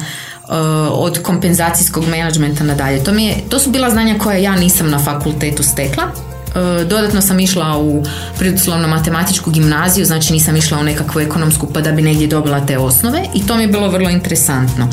od 0.91 1.19
kompenzacijskog 1.23 2.07
menadžmenta 2.07 2.63
nadalje. 2.63 3.03
To, 3.03 3.11
mi 3.11 3.25
je, 3.25 3.35
to 3.49 3.59
su 3.59 3.71
bila 3.71 3.89
znanja 3.89 4.15
koja 4.19 4.37
ja 4.37 4.55
nisam 4.55 4.89
na 4.89 4.99
fakultetu 4.99 5.63
stekla. 5.63 6.03
E, 6.55 6.85
dodatno 6.85 7.21
sam 7.21 7.39
išla 7.39 7.77
u 7.77 8.03
prirodoslovno 8.37 8.87
matematičku 8.87 9.51
gimnaziju, 9.51 10.05
znači 10.05 10.33
nisam 10.33 10.55
išla 10.55 10.79
u 10.79 10.83
nekakvu 10.83 11.21
ekonomsku 11.21 11.67
pa 11.73 11.81
da 11.81 11.91
bi 11.91 12.01
negdje 12.01 12.27
dobila 12.27 12.65
te 12.65 12.77
osnove 12.77 13.23
i 13.33 13.47
to 13.47 13.55
mi 13.55 13.61
je 13.61 13.67
bilo 13.67 13.89
vrlo 13.89 14.09
interesantno. 14.09 14.89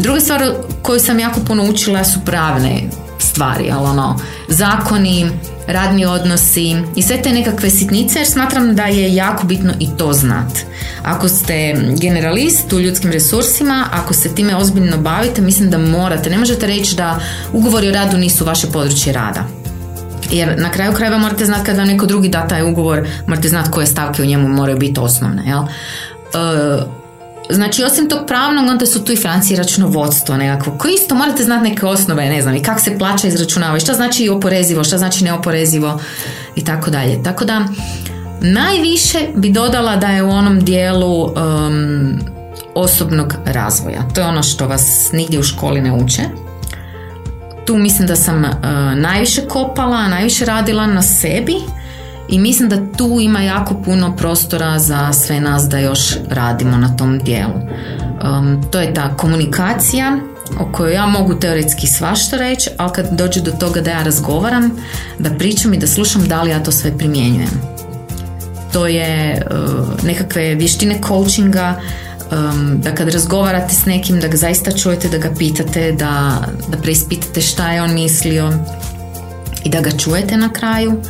Druga 0.00 0.20
stvar 0.20 0.52
koju 0.82 1.00
sam 1.00 1.18
jako 1.18 1.40
puno 1.40 1.64
učila 1.64 2.04
su 2.04 2.20
pravne 2.24 2.82
stvari, 3.18 3.70
ali 3.70 3.86
ono, 3.86 4.18
zakoni, 4.48 5.30
radni 5.66 6.06
odnosi 6.06 6.76
i 6.96 7.02
sve 7.02 7.22
te 7.22 7.32
nekakve 7.32 7.70
sitnice 7.70 8.18
jer 8.18 8.26
smatram 8.26 8.76
da 8.76 8.84
je 8.84 9.14
jako 9.14 9.46
bitno 9.46 9.72
i 9.80 9.88
to 9.96 10.12
znat. 10.12 10.52
Ako 11.02 11.28
ste 11.28 11.74
generalist 12.00 12.72
u 12.72 12.80
ljudskim 12.80 13.10
resursima, 13.10 13.86
ako 13.92 14.14
se 14.14 14.34
time 14.34 14.56
ozbiljno 14.56 14.98
bavite, 14.98 15.42
mislim 15.42 15.70
da 15.70 15.78
morate, 15.78 16.30
ne 16.30 16.38
možete 16.38 16.66
reći 16.66 16.96
da 16.96 17.20
ugovori 17.52 17.88
o 17.88 17.92
radu 17.92 18.16
nisu 18.16 18.44
vaše 18.44 18.66
područje 18.66 19.12
rada. 19.12 19.57
Jer 20.30 20.54
na 20.58 20.70
kraju 20.70 20.92
krajeva 20.92 21.18
morate 21.18 21.44
znati 21.44 21.64
kada 21.64 21.84
neko 21.84 22.06
drugi 22.06 22.28
da 22.28 22.48
taj 22.48 22.62
ugovor, 22.62 23.08
morate 23.26 23.48
znati 23.48 23.70
koje 23.70 23.86
stavke 23.86 24.22
u 24.22 24.26
njemu 24.26 24.48
moraju 24.48 24.78
biti 24.78 25.00
osnovne. 25.00 25.42
Jel? 25.46 25.62
E, 25.62 26.98
Znači, 27.50 27.84
osim 27.84 28.08
tog 28.08 28.26
pravnog, 28.26 28.68
onda 28.68 28.86
su 28.86 29.04
tu 29.04 29.12
i 29.12 29.16
Francije 29.16 29.56
računovodstvo 29.56 30.36
nekako, 30.36 30.78
koji 30.78 30.94
isto 30.94 31.14
morate 31.14 31.44
znati 31.44 31.68
neke 31.70 31.86
osnove, 31.86 32.28
ne 32.28 32.42
znam, 32.42 32.54
i 32.54 32.62
kako 32.62 32.80
se 32.80 32.98
plaća 32.98 33.28
izračunava, 33.28 33.76
i 33.76 33.80
šta 33.80 33.94
znači 33.94 34.28
oporezivo, 34.28 34.84
šta 34.84 34.98
znači 34.98 35.24
neoporezivo 35.24 36.00
i 36.56 36.64
tako 36.64 36.90
dalje. 36.90 37.22
Tako 37.22 37.44
da, 37.44 37.64
najviše 38.40 39.18
bi 39.34 39.50
dodala 39.50 39.96
da 39.96 40.06
je 40.06 40.22
u 40.22 40.30
onom 40.30 40.60
dijelu 40.60 41.24
um, 41.24 42.18
osobnog 42.74 43.34
razvoja. 43.44 44.08
To 44.14 44.20
je 44.20 44.26
ono 44.26 44.42
što 44.42 44.68
vas 44.68 45.12
nigdje 45.12 45.38
u 45.38 45.42
školi 45.42 45.80
ne 45.80 45.92
uče. 45.92 46.22
Tu 47.68 47.76
mislim 47.76 48.08
da 48.08 48.16
sam 48.16 48.44
uh, 48.44 48.50
najviše 48.96 49.42
kopala, 49.48 50.08
najviše 50.08 50.44
radila 50.44 50.86
na 50.86 51.02
sebi, 51.02 51.54
i 52.28 52.38
mislim 52.38 52.68
da 52.68 52.92
tu 52.96 53.18
ima 53.20 53.40
jako 53.40 53.74
puno 53.84 54.16
prostora 54.16 54.78
za 54.78 55.12
sve 55.12 55.40
nas 55.40 55.68
da 55.68 55.78
još 55.78 56.16
radimo 56.30 56.76
na 56.76 56.96
tom 56.96 57.18
dijelu. 57.18 57.52
Um, 57.54 58.62
to 58.70 58.80
je 58.80 58.94
ta 58.94 59.16
komunikacija 59.16 60.18
o 60.60 60.72
kojoj 60.72 60.94
ja 60.94 61.06
mogu 61.06 61.34
teoretski 61.34 61.86
svašta 61.86 62.36
reći, 62.36 62.70
ali 62.76 62.92
kad 62.92 63.08
dođe 63.12 63.40
do 63.40 63.50
toga 63.50 63.80
da 63.80 63.90
ja 63.90 64.02
razgovaram, 64.02 64.70
da 65.18 65.30
pričam 65.30 65.74
i 65.74 65.78
da 65.78 65.86
slušam 65.86 66.28
da 66.28 66.42
li 66.42 66.50
ja 66.50 66.62
to 66.62 66.72
sve 66.72 66.98
primjenjujem. 66.98 67.50
To 68.72 68.86
je 68.86 69.42
uh, 69.50 70.04
nekakve 70.04 70.54
vještine 70.54 71.00
coachinga, 71.08 71.80
um, 72.32 72.80
da 72.80 72.94
kad 72.94 73.08
razgovarate 73.08 73.74
s 73.74 73.84
nekim, 73.86 74.20
da 74.20 74.28
ga 74.28 74.36
zaista 74.36 74.72
čujete, 74.72 75.08
da 75.08 75.18
ga 75.18 75.30
pitate, 75.38 75.92
da, 75.92 76.42
da 76.68 76.78
preispitate 76.78 77.40
šta 77.40 77.72
je 77.72 77.82
on 77.82 77.94
mislio 77.94 78.52
i 79.64 79.70
da 79.70 79.80
ga 79.80 79.90
čujete 79.90 80.36
na 80.36 80.52
kraju 80.52 81.02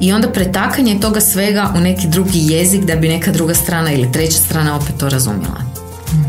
i 0.00 0.12
onda 0.12 0.28
pretakanje 0.28 1.00
toga 1.00 1.20
svega 1.20 1.72
u 1.76 1.80
neki 1.80 2.08
drugi 2.08 2.38
jezik 2.42 2.84
da 2.84 2.96
bi 2.96 3.08
neka 3.08 3.32
druga 3.32 3.54
strana 3.54 3.92
ili 3.92 4.12
treća 4.12 4.38
strana 4.38 4.76
opet 4.76 4.94
to 4.98 5.08
razumjela. 5.08 5.62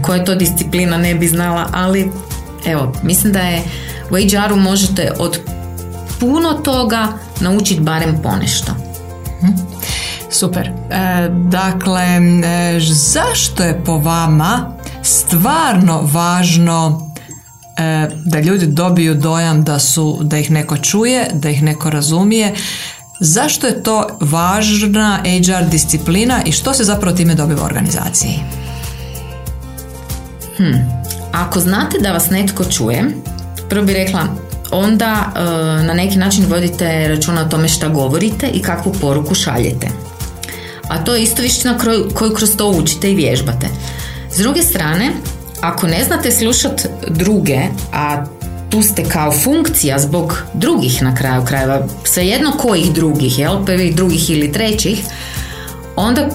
Koja 0.02 0.26
to 0.26 0.36
disciplina 0.36 0.98
ne 0.98 1.16
bi 1.16 1.28
znala, 1.28 1.70
ali 1.74 2.12
evo, 2.66 2.94
mislim 3.04 3.34
da 3.34 3.40
je 3.40 3.62
u 4.10 4.16
HR-u 4.16 4.56
možete 4.56 5.12
od 5.20 5.40
puno 6.20 6.54
toga 6.54 7.08
naučiti 7.40 7.82
barem 7.82 8.20
ponešto. 8.24 8.76
Super. 10.32 10.68
E, 10.68 10.72
dakle, 11.50 12.04
e, 12.04 12.80
zašto 12.80 13.64
je 13.64 13.82
po 13.86 13.98
vama 13.98 14.72
stvarno 15.04 16.02
važno 16.14 17.12
e, 17.78 18.10
da 18.26 18.40
ljudi 18.40 18.68
dobiju 18.68 19.16
dojam 19.16 19.64
da 19.64 19.80
su 19.80 20.20
da 20.22 20.38
ih 20.38 20.52
neko 20.52 20.78
čuje, 20.78 21.28
da 21.34 21.50
ih 21.50 21.64
neko 21.64 21.90
razumije, 21.90 22.56
Zašto 23.20 23.68
je 23.68 23.84
to 23.84 24.08
važna 24.20 25.20
HR 25.24 25.70
disciplina 25.70 26.42
i 26.46 26.52
što 26.52 26.74
se 26.74 26.84
zapravo 26.84 27.18
time 27.18 27.36
dobiva 27.36 27.62
u 27.62 27.66
organizaciji? 27.66 28.40
Hmm. 30.58 31.04
Ako 31.32 31.60
znate 31.60 31.98
da 32.00 32.12
vas 32.12 32.30
netko 32.30 32.64
čuje, 32.64 33.06
prvo 33.70 33.86
bih 33.86 33.96
rekla, 33.96 34.20
onda 34.72 35.34
e, 35.36 35.40
na 35.84 35.94
neki 35.94 36.18
način 36.18 36.46
vodite 36.50 37.08
računa 37.08 37.42
o 37.42 37.46
tome 37.46 37.68
šta 37.68 37.88
govorite 37.88 38.48
i 38.48 38.62
kakvu 38.62 38.94
poruku 39.02 39.36
šaljete. 39.36 39.88
A 40.90 41.04
to 41.04 41.16
je 41.16 41.24
isto 41.24 41.42
viština 41.42 41.78
koju 42.14 42.34
kroz 42.36 42.56
to 42.56 42.70
učite 42.70 43.12
i 43.12 43.16
vježbate. 43.16 43.68
S 44.32 44.38
druge 44.38 44.62
strane, 44.62 45.12
ako 45.62 45.88
ne 45.88 46.04
znate 46.04 46.32
slušati 46.32 46.84
druge, 47.08 47.60
a 47.94 48.26
tu 48.70 48.82
ste 48.82 49.04
kao 49.04 49.32
funkcija 49.32 50.00
zbog 50.00 50.44
drugih 50.54 51.04
na 51.04 51.16
kraju 51.16 51.46
krajeva, 51.46 51.88
svejedno 52.04 52.52
kojih 52.52 52.94
drugih, 52.94 53.40
jel, 53.40 53.66
prvih, 53.66 53.96
drugih 53.96 54.30
ili 54.30 54.52
trećih, 54.52 55.00
onda 55.96 56.30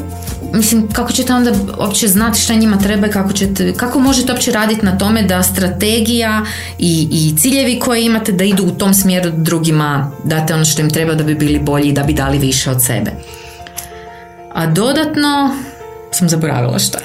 mislim, 0.52 0.88
kako 0.92 1.12
ćete 1.12 1.34
onda 1.34 1.52
uopće 1.78 2.08
znati 2.08 2.40
šta 2.40 2.54
njima 2.54 2.78
treba 2.78 3.06
i 3.06 3.10
kako, 3.10 3.32
ćete, 3.32 3.72
kako 3.72 3.98
možete 3.98 4.32
uopće 4.32 4.52
raditi 4.52 4.86
na 4.86 4.98
tome 4.98 5.22
da 5.22 5.42
strategija 5.42 6.44
i, 6.78 7.08
i 7.10 7.38
ciljevi 7.38 7.78
koje 7.78 8.04
imate 8.04 8.32
da 8.32 8.44
idu 8.44 8.64
u 8.64 8.70
tom 8.70 8.94
smjeru 8.94 9.30
drugima 9.36 10.10
date 10.24 10.54
ono 10.54 10.64
što 10.64 10.82
im 10.82 10.90
treba 10.90 11.14
da 11.14 11.24
bi 11.24 11.34
bili 11.34 11.58
bolji 11.58 11.88
i 11.88 11.92
da 11.92 12.02
bi 12.02 12.12
dali 12.12 12.38
više 12.38 12.70
od 12.70 12.84
sebe. 12.84 13.10
A 14.54 14.66
dodatno 14.66 15.56
sam 16.12 16.28
zaboravila 16.28 16.78
šta. 16.78 16.98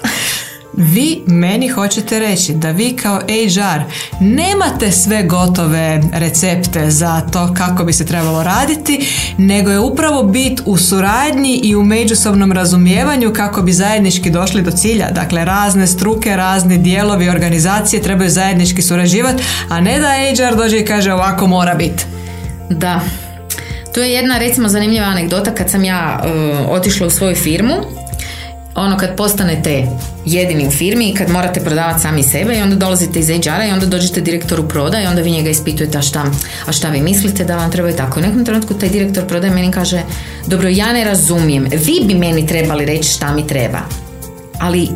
Vi 0.73 1.23
meni 1.27 1.67
hoćete 1.67 2.19
reći 2.19 2.53
da 2.53 2.71
vi 2.71 2.95
kao 2.95 3.19
HR 3.19 3.81
nemate 4.19 4.91
sve 4.91 5.23
gotove 5.23 6.01
recepte 6.13 6.91
za 6.91 7.21
to 7.21 7.53
kako 7.53 7.83
bi 7.83 7.93
se 7.93 8.05
trebalo 8.05 8.43
raditi, 8.43 9.07
nego 9.37 9.71
je 9.71 9.79
upravo 9.79 10.23
bit 10.23 10.61
u 10.65 10.77
suradnji 10.77 11.59
i 11.63 11.75
u 11.75 11.83
međusobnom 11.83 12.51
razumijevanju 12.51 13.33
kako 13.33 13.61
bi 13.61 13.73
zajednički 13.73 14.29
došli 14.29 14.61
do 14.61 14.71
cilja. 14.71 15.11
Dakle, 15.11 15.45
razne 15.45 15.87
struke, 15.87 16.35
razni 16.35 16.77
dijelovi 16.77 17.29
organizacije 17.29 18.01
trebaju 18.01 18.29
zajednički 18.29 18.81
surađivati, 18.81 19.43
a 19.69 19.81
ne 19.81 19.99
da 19.99 20.07
HR 20.07 20.55
dođe 20.55 20.79
i 20.79 20.85
kaže 20.85 21.13
ovako 21.13 21.47
mora 21.47 21.75
biti. 21.75 22.05
Da, 22.69 23.01
to 23.93 24.01
je 24.01 24.11
jedna 24.11 24.37
recimo 24.37 24.69
zanimljiva 24.69 25.05
anegdota 25.05 25.55
kad 25.55 25.69
sam 25.69 25.83
ja 25.83 26.23
uh, 26.23 26.71
otišla 26.71 27.07
u 27.07 27.09
svoju 27.09 27.35
firmu 27.35 27.73
ono 28.75 28.97
kad 28.97 29.15
postanete 29.15 29.87
jedini 30.25 30.67
u 30.67 30.71
firmi 30.71 31.09
i 31.09 31.13
kad 31.13 31.29
morate 31.29 31.59
prodavati 31.59 32.01
sami 32.01 32.23
sebe 32.23 32.57
i 32.57 32.61
onda 32.61 32.75
dolazite 32.75 33.19
iz 33.19 33.27
HR-a 33.27 33.65
i 33.65 33.71
onda 33.71 33.85
dođete 33.85 34.21
direktoru 34.21 34.67
prodaje 34.67 35.03
i 35.03 35.07
onda 35.07 35.21
vi 35.21 35.31
njega 35.31 35.49
ispitujete 35.49 35.97
a 35.97 36.01
šta, 36.01 36.25
a 36.67 36.71
šta 36.71 36.89
vi 36.89 37.01
mislite 37.01 37.45
da 37.45 37.55
vam 37.55 37.71
treba 37.71 37.89
i 37.89 37.95
tako. 37.95 38.19
U 38.19 38.23
nekom 38.23 38.45
trenutku 38.45 38.73
taj 38.73 38.89
direktor 38.89 39.25
prodaje 39.27 39.53
meni 39.53 39.71
kaže 39.71 40.01
dobro 40.47 40.69
ja 40.69 40.93
ne 40.93 41.03
razumijem, 41.03 41.67
vi 41.71 42.05
bi 42.05 42.15
meni 42.15 42.47
trebali 42.47 42.85
reći 42.85 43.09
šta 43.09 43.33
mi 43.33 43.47
treba. 43.47 43.79
Ali 44.59 44.89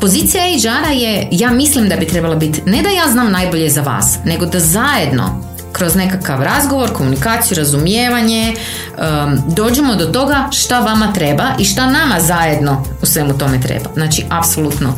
pozicija 0.00 0.42
HR-a 0.42 0.92
je, 0.92 1.28
ja 1.30 1.50
mislim 1.50 1.88
da 1.88 1.96
bi 1.96 2.06
trebala 2.06 2.36
biti, 2.36 2.62
ne 2.66 2.82
da 2.82 2.88
ja 2.88 3.12
znam 3.12 3.32
najbolje 3.32 3.70
za 3.70 3.80
vas, 3.82 4.18
nego 4.24 4.46
da 4.46 4.60
zajedno 4.60 5.49
kroz 5.72 5.94
nekakav 5.94 6.42
razgovor, 6.42 6.92
komunikaciju, 6.92 7.56
razumijevanje, 7.56 8.54
um, 8.54 9.38
dođemo 9.46 9.94
do 9.94 10.06
toga 10.06 10.48
šta 10.52 10.80
vama 10.80 11.12
treba 11.12 11.44
i 11.58 11.64
šta 11.64 11.86
nama 11.86 12.20
zajedno 12.20 12.84
u 13.02 13.06
svemu 13.06 13.38
tome 13.38 13.60
treba. 13.60 13.90
Znači, 13.94 14.24
apsolutno 14.28 14.94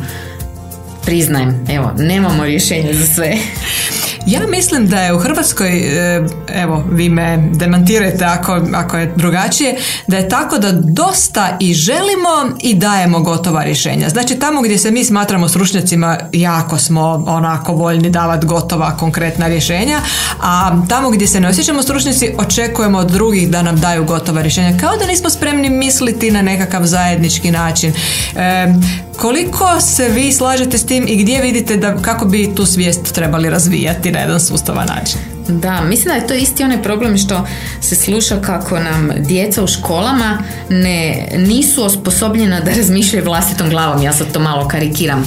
priznajem, 1.05 1.65
evo, 1.69 1.91
nemamo 1.97 2.45
rješenje 2.45 2.93
za 2.93 3.13
sve. 3.13 3.33
Ja 4.25 4.47
mislim 4.47 4.87
da 4.87 4.99
je 4.99 5.13
u 5.13 5.19
Hrvatskoj, 5.19 5.69
e, 5.69 6.25
evo 6.53 6.83
vi 6.91 7.09
me 7.09 7.49
demantirajte 7.53 8.25
ako, 8.25 8.61
ako 8.73 8.97
je 8.97 9.13
drugačije, 9.15 9.75
da 10.07 10.17
je 10.17 10.29
tako 10.29 10.57
da 10.57 10.71
dosta 10.71 11.57
i 11.59 11.73
želimo 11.73 12.57
i 12.59 12.73
dajemo 12.73 13.19
gotova 13.19 13.63
rješenja. 13.63 14.09
Znači 14.09 14.35
tamo 14.35 14.61
gdje 14.61 14.77
se 14.77 14.91
mi 14.91 15.05
smatramo 15.05 15.47
stručnjacima 15.47 16.17
jako 16.31 16.77
smo 16.77 17.23
onako 17.27 17.73
voljni 17.73 18.09
davati 18.09 18.45
gotova 18.45 18.97
konkretna 18.97 19.47
rješenja, 19.47 19.99
a 20.41 20.71
tamo 20.89 21.09
gdje 21.09 21.27
se 21.27 21.39
ne 21.39 21.47
osjećamo 21.47 21.83
stručnjaci 21.83 22.33
očekujemo 22.37 22.97
od 22.97 23.11
drugih 23.11 23.49
da 23.49 23.61
nam 23.61 23.79
daju 23.79 24.05
gotova 24.05 24.41
rješenja. 24.41 24.77
Kao 24.79 24.97
da 24.97 25.05
nismo 25.05 25.29
spremni 25.29 25.69
misliti 25.69 26.31
na 26.31 26.41
nekakav 26.41 26.83
zajednički 26.85 27.51
način. 27.51 27.93
E, 28.35 28.73
koliko 29.17 29.81
se 29.81 30.09
vi 30.09 30.31
slažete 30.31 30.77
s 30.77 30.85
tim 30.85 31.05
i 31.07 31.15
gdje 31.15 31.41
vidite 31.41 31.77
da 31.77 31.95
kako 32.01 32.25
bi 32.25 32.55
tu 32.55 32.65
svijest 32.65 33.13
trebali 33.13 33.49
razvijati 33.49 34.12
na 34.13 34.19
jedan 34.19 34.39
sustavan 34.39 34.87
način? 34.87 35.19
Da, 35.47 35.81
mislim 35.81 36.13
da 36.13 36.13
je 36.13 36.27
to 36.27 36.33
isti 36.33 36.63
onaj 36.63 36.83
problem 36.83 37.17
što 37.17 37.47
se 37.81 37.95
sluša 37.95 38.41
kako 38.41 38.79
nam 38.79 39.11
djeca 39.17 39.63
u 39.63 39.67
školama 39.67 40.37
ne, 40.69 41.27
nisu 41.37 41.85
osposobljena 41.85 42.59
da 42.59 42.73
razmišljaju 42.73 43.25
vlastitom 43.25 43.69
glavom. 43.69 44.03
Ja 44.03 44.13
sad 44.13 44.31
to 44.31 44.39
malo 44.39 44.67
karikiram 44.67 45.25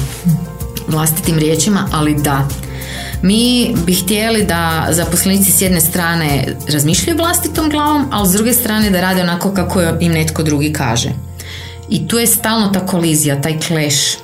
vlastitim 0.88 1.38
riječima, 1.38 1.88
ali 1.92 2.14
da. 2.14 2.48
Mi 3.22 3.74
bi 3.86 3.94
htjeli 3.94 4.44
da 4.44 4.86
zaposlenici 4.90 5.52
s 5.52 5.62
jedne 5.62 5.80
strane 5.80 6.44
razmišljaju 6.68 7.16
vlastitom 7.16 7.70
glavom, 7.70 8.06
ali 8.12 8.28
s 8.28 8.32
druge 8.32 8.52
strane 8.52 8.90
da 8.90 9.00
rade 9.00 9.22
onako 9.22 9.54
kako 9.54 9.82
im 10.00 10.12
netko 10.12 10.42
drugi 10.42 10.72
kaže. 10.72 11.10
I 11.88 12.08
tu 12.08 12.18
je 12.18 12.26
stalno 12.26 12.68
ta 12.68 12.86
kolizija, 12.86 13.40
taj 13.40 13.58
clash. 13.60 14.18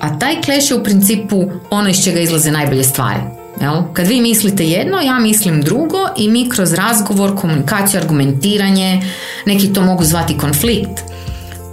A 0.00 0.18
taj 0.18 0.42
clash 0.44 0.70
je 0.70 0.76
u 0.76 0.84
principu 0.84 1.44
ono 1.70 1.88
iz 1.88 2.04
čega 2.04 2.20
izlaze 2.20 2.50
najbolje 2.50 2.84
stvari. 2.84 3.43
Jel? 3.60 3.82
Kad 3.92 4.06
vi 4.06 4.20
mislite 4.20 4.66
jedno, 4.66 5.00
ja 5.00 5.18
mislim 5.18 5.62
drugo 5.62 6.08
i 6.16 6.28
mi 6.28 6.48
kroz 6.48 6.72
razgovor, 6.72 7.36
komunikaciju, 7.36 8.00
argumentiranje, 8.00 9.02
neki 9.46 9.72
to 9.72 9.82
mogu 9.82 10.04
zvati 10.04 10.38
konflikt, 10.38 11.00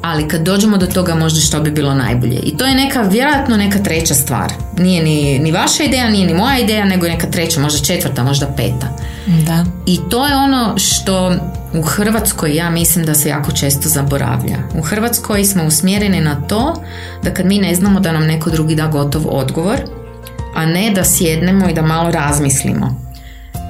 ali 0.02 0.28
kad 0.28 0.42
dođemo 0.42 0.78
do 0.78 0.86
toga 0.86 1.16
možda 1.16 1.40
što 1.40 1.62
bi 1.62 1.72
bilo 1.72 1.94
najbolje. 1.94 2.40
I 2.44 2.58
to 2.58 2.66
je 2.66 2.76
neka, 2.76 3.02
vjerojatno 3.02 3.58
neka 3.58 3.80
treća 3.80 4.14
stvar. 4.14 4.54
Nije 4.78 5.04
ni, 5.04 5.40
ni 5.40 5.52
vaša 5.52 5.84
ideja, 5.84 6.10
nije 6.10 6.28
ni 6.28 6.34
moja 6.34 6.60
ideja, 6.60 6.86
nego 6.86 7.06
je 7.06 7.12
neka 7.12 7.28
treća, 7.28 7.60
možda 7.60 7.86
četvrta, 7.86 8.24
možda 8.24 8.48
peta. 8.58 8.88
Da. 9.46 9.66
I 9.86 10.00
to 10.10 10.28
je 10.28 10.36
ono 10.36 10.78
što 10.78 11.34
u 11.74 11.82
Hrvatskoj 11.82 12.56
ja 12.56 12.70
mislim 12.70 13.06
da 13.06 13.14
se 13.14 13.30
jako 13.30 13.52
često 13.52 13.90
zaboravlja. 13.90 14.58
U 14.76 14.82
Hrvatskoj 14.82 15.46
smo 15.46 15.64
usmjereni 15.64 16.22
na 16.22 16.42
to 16.48 16.84
da 17.24 17.34
kad 17.34 17.46
mi 17.46 17.60
ne 17.60 17.76
znamo 17.76 18.00
da 18.00 18.12
nam 18.12 18.26
neko 18.26 18.50
drugi 18.50 18.76
da 18.76 18.88
gotov 18.88 19.22
odgovor, 19.26 19.80
a 20.56 20.66
ne 20.66 20.92
da 20.96 21.04
sjednemo 21.04 21.70
i 21.70 21.74
da 21.74 21.82
malo 21.82 22.12
razmislimo. 22.12 23.12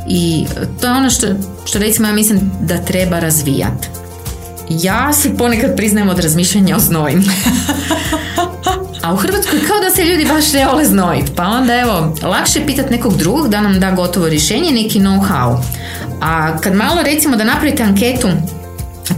I 0.08 0.46
to 0.82 0.88
je 0.88 0.94
ono 0.94 1.10
što, 1.10 1.28
što 1.66 1.80
recimo 1.80 2.08
ja 2.08 2.14
mislim 2.14 2.52
da 2.62 2.78
treba 2.78 3.20
razvijati. 3.20 3.88
Ja 4.70 5.14
se 5.14 5.38
ponekad 5.38 5.76
priznajem 5.76 6.10
od 6.10 6.20
razmišljanja 6.20 6.76
o 6.76 6.80
znojim. 6.80 7.24
A 9.04 9.14
u 9.14 9.18
Hrvatskoj 9.18 9.60
kao 9.68 9.80
da 9.80 9.90
se 9.90 10.06
ljudi 10.06 10.26
baš 10.26 10.54
ne 10.54 10.66
vole 10.66 10.86
znojit. 10.86 11.32
Pa 11.36 11.44
onda 11.44 11.76
evo, 11.76 12.16
lakše 12.24 12.60
je 12.60 12.66
pitati 12.66 12.92
nekog 12.92 13.18
drugog 13.18 13.50
da 13.50 13.62
nam 13.62 13.80
da 13.80 13.92
gotovo 13.92 14.30
rješenje, 14.30 14.72
neki 14.72 15.00
know-how. 15.00 15.58
A 16.22 16.58
kad 16.58 16.76
malo 16.76 17.02
recimo 17.04 17.36
da 17.36 17.44
napravite 17.44 17.84
anketu 17.84 18.28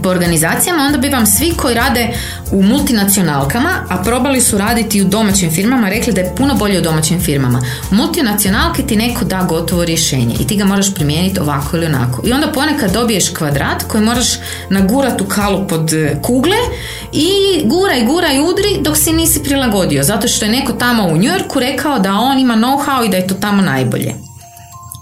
po 0.02 0.08
organizacijama, 0.08 0.82
onda 0.82 0.98
bi 0.98 1.08
vam 1.08 1.26
svi 1.26 1.54
koji 1.56 1.74
rade 1.74 2.08
u 2.52 2.62
multinacionalkama, 2.62 3.70
a 3.88 4.02
probali 4.02 4.40
su 4.40 4.58
raditi 4.58 5.02
u 5.02 5.04
domaćim 5.04 5.50
firmama, 5.50 5.88
rekli 5.88 6.12
da 6.12 6.20
je 6.20 6.34
puno 6.36 6.54
bolje 6.54 6.78
u 6.78 6.82
domaćim 6.82 7.20
firmama. 7.20 7.62
U 7.90 7.94
multinacionalki 7.94 8.86
ti 8.86 8.96
neko 8.96 9.24
da 9.24 9.42
gotovo 9.48 9.84
rješenje 9.84 10.34
i 10.40 10.46
ti 10.46 10.56
ga 10.56 10.64
moraš 10.64 10.94
primijeniti 10.94 11.40
ovako 11.40 11.76
ili 11.76 11.86
onako. 11.86 12.22
I 12.26 12.32
onda 12.32 12.52
ponekad 12.52 12.92
dobiješ 12.92 13.28
kvadrat 13.28 13.82
koji 13.88 14.04
moraš 14.04 14.26
nagurati 14.70 15.22
u 15.22 15.26
kalu 15.26 15.68
pod 15.68 15.92
e, 15.92 16.16
kugle 16.22 16.56
i 17.12 17.28
gura 17.64 17.96
i 17.96 18.06
gura 18.06 18.32
i 18.32 18.40
udri 18.40 18.82
dok 18.82 18.96
si 18.96 19.12
nisi 19.12 19.42
prilagodio. 19.42 20.02
Zato 20.02 20.28
što 20.28 20.44
je 20.44 20.50
neko 20.50 20.72
tamo 20.72 21.04
u 21.04 21.16
Njujorku 21.16 21.60
rekao 21.60 21.98
da 21.98 22.12
on 22.12 22.38
ima 22.38 22.54
know-how 22.54 23.06
i 23.06 23.08
da 23.08 23.16
je 23.16 23.26
to 23.26 23.34
tamo 23.34 23.62
najbolje. 23.62 24.14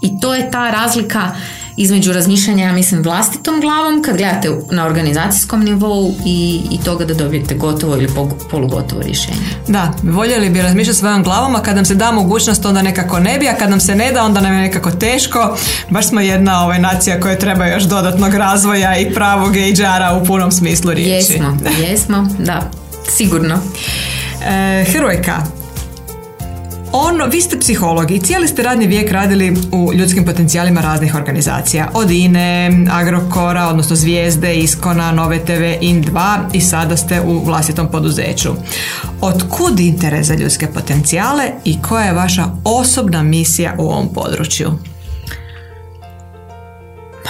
I 0.01 0.19
to 0.19 0.33
je 0.35 0.51
ta 0.51 0.69
razlika 0.69 1.31
između 1.77 2.13
razmišljanja, 2.13 2.65
ja 2.65 2.73
mislim, 2.73 3.03
vlastitom 3.03 3.61
glavom 3.61 4.01
kad 4.01 4.17
gledate 4.17 4.49
na 4.71 4.85
organizacijskom 4.85 5.63
nivou 5.63 6.13
i, 6.25 6.61
i 6.71 6.77
toga 6.83 7.05
da 7.05 7.13
dobijete 7.13 7.55
gotovo 7.55 7.95
ili 7.95 8.09
polugotovo 8.51 9.01
rješenje. 9.01 9.37
Da, 9.67 9.93
voljeli 10.03 10.49
bi 10.49 10.61
razmišljati 10.61 10.99
svojom 10.99 11.23
glavom, 11.23 11.55
a 11.55 11.63
kad 11.63 11.75
nam 11.75 11.85
se 11.85 11.95
da 11.95 12.11
mogućnost 12.11 12.65
onda 12.65 12.81
nekako 12.81 13.19
ne 13.19 13.39
bi, 13.39 13.47
a 13.47 13.55
kad 13.55 13.69
nam 13.69 13.79
se 13.79 13.95
ne 13.95 14.11
da 14.11 14.23
onda 14.23 14.41
nam 14.41 14.53
je 14.53 14.61
nekako 14.61 14.91
teško. 14.91 15.57
Baš 15.89 16.07
smo 16.07 16.21
jedna 16.21 16.63
ovaj, 16.63 16.79
nacija 16.79 17.19
koja 17.19 17.39
treba 17.39 17.65
još 17.65 17.83
dodatnog 17.83 18.33
razvoja 18.33 18.97
i 18.97 19.13
pravog 19.13 19.53
hr 19.53 20.21
u 20.21 20.25
punom 20.25 20.51
smislu 20.51 20.91
riječi. 20.93 21.33
Jesmo, 21.33 21.57
jesmo, 21.79 22.27
da, 22.39 22.71
sigurno. 23.09 23.59
E, 24.45 24.85
Hrojka, 24.91 25.62
ono, 26.95 27.25
vi 27.25 27.41
ste 27.41 27.59
psiholog 27.59 28.11
i 28.11 28.19
cijeli 28.19 28.47
ste 28.47 28.63
radni 28.63 28.87
vijek 28.87 29.11
radili 29.11 29.55
u 29.71 29.93
ljudskim 29.93 30.25
potencijalima 30.25 30.81
raznih 30.81 31.15
organizacija. 31.15 31.89
Od 31.93 32.11
INE, 32.11 32.71
Agrokora, 32.91 33.67
odnosno 33.67 33.95
Zvijezde, 33.95 34.55
Iskona, 34.55 35.11
Nove 35.11 35.39
TV, 35.39 35.63
IN2 35.81 36.39
i 36.53 36.61
sada 36.61 36.97
ste 36.97 37.21
u 37.21 37.43
vlastitom 37.45 37.91
poduzeću. 37.91 38.49
Od 39.21 39.43
kud 39.49 39.79
interes 39.79 40.27
za 40.27 40.35
ljudske 40.35 40.67
potencijale 40.67 41.43
i 41.65 41.81
koja 41.81 42.03
je 42.03 42.13
vaša 42.13 42.45
osobna 42.63 43.23
misija 43.23 43.75
u 43.79 43.81
ovom 43.81 44.13
području? 44.13 44.71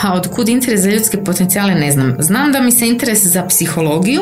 Pa 0.01 0.13
od 0.13 0.27
kud 0.36 0.50
interes 0.50 0.82
za 0.82 0.89
ljudske 0.89 1.24
potencijale 1.24 1.75
ne 1.75 1.91
znam. 1.91 2.15
Znam 2.19 2.52
da 2.52 2.62
mi 2.62 2.71
se 2.71 2.88
interes 2.88 3.23
za 3.23 3.45
psihologiju 3.47 4.21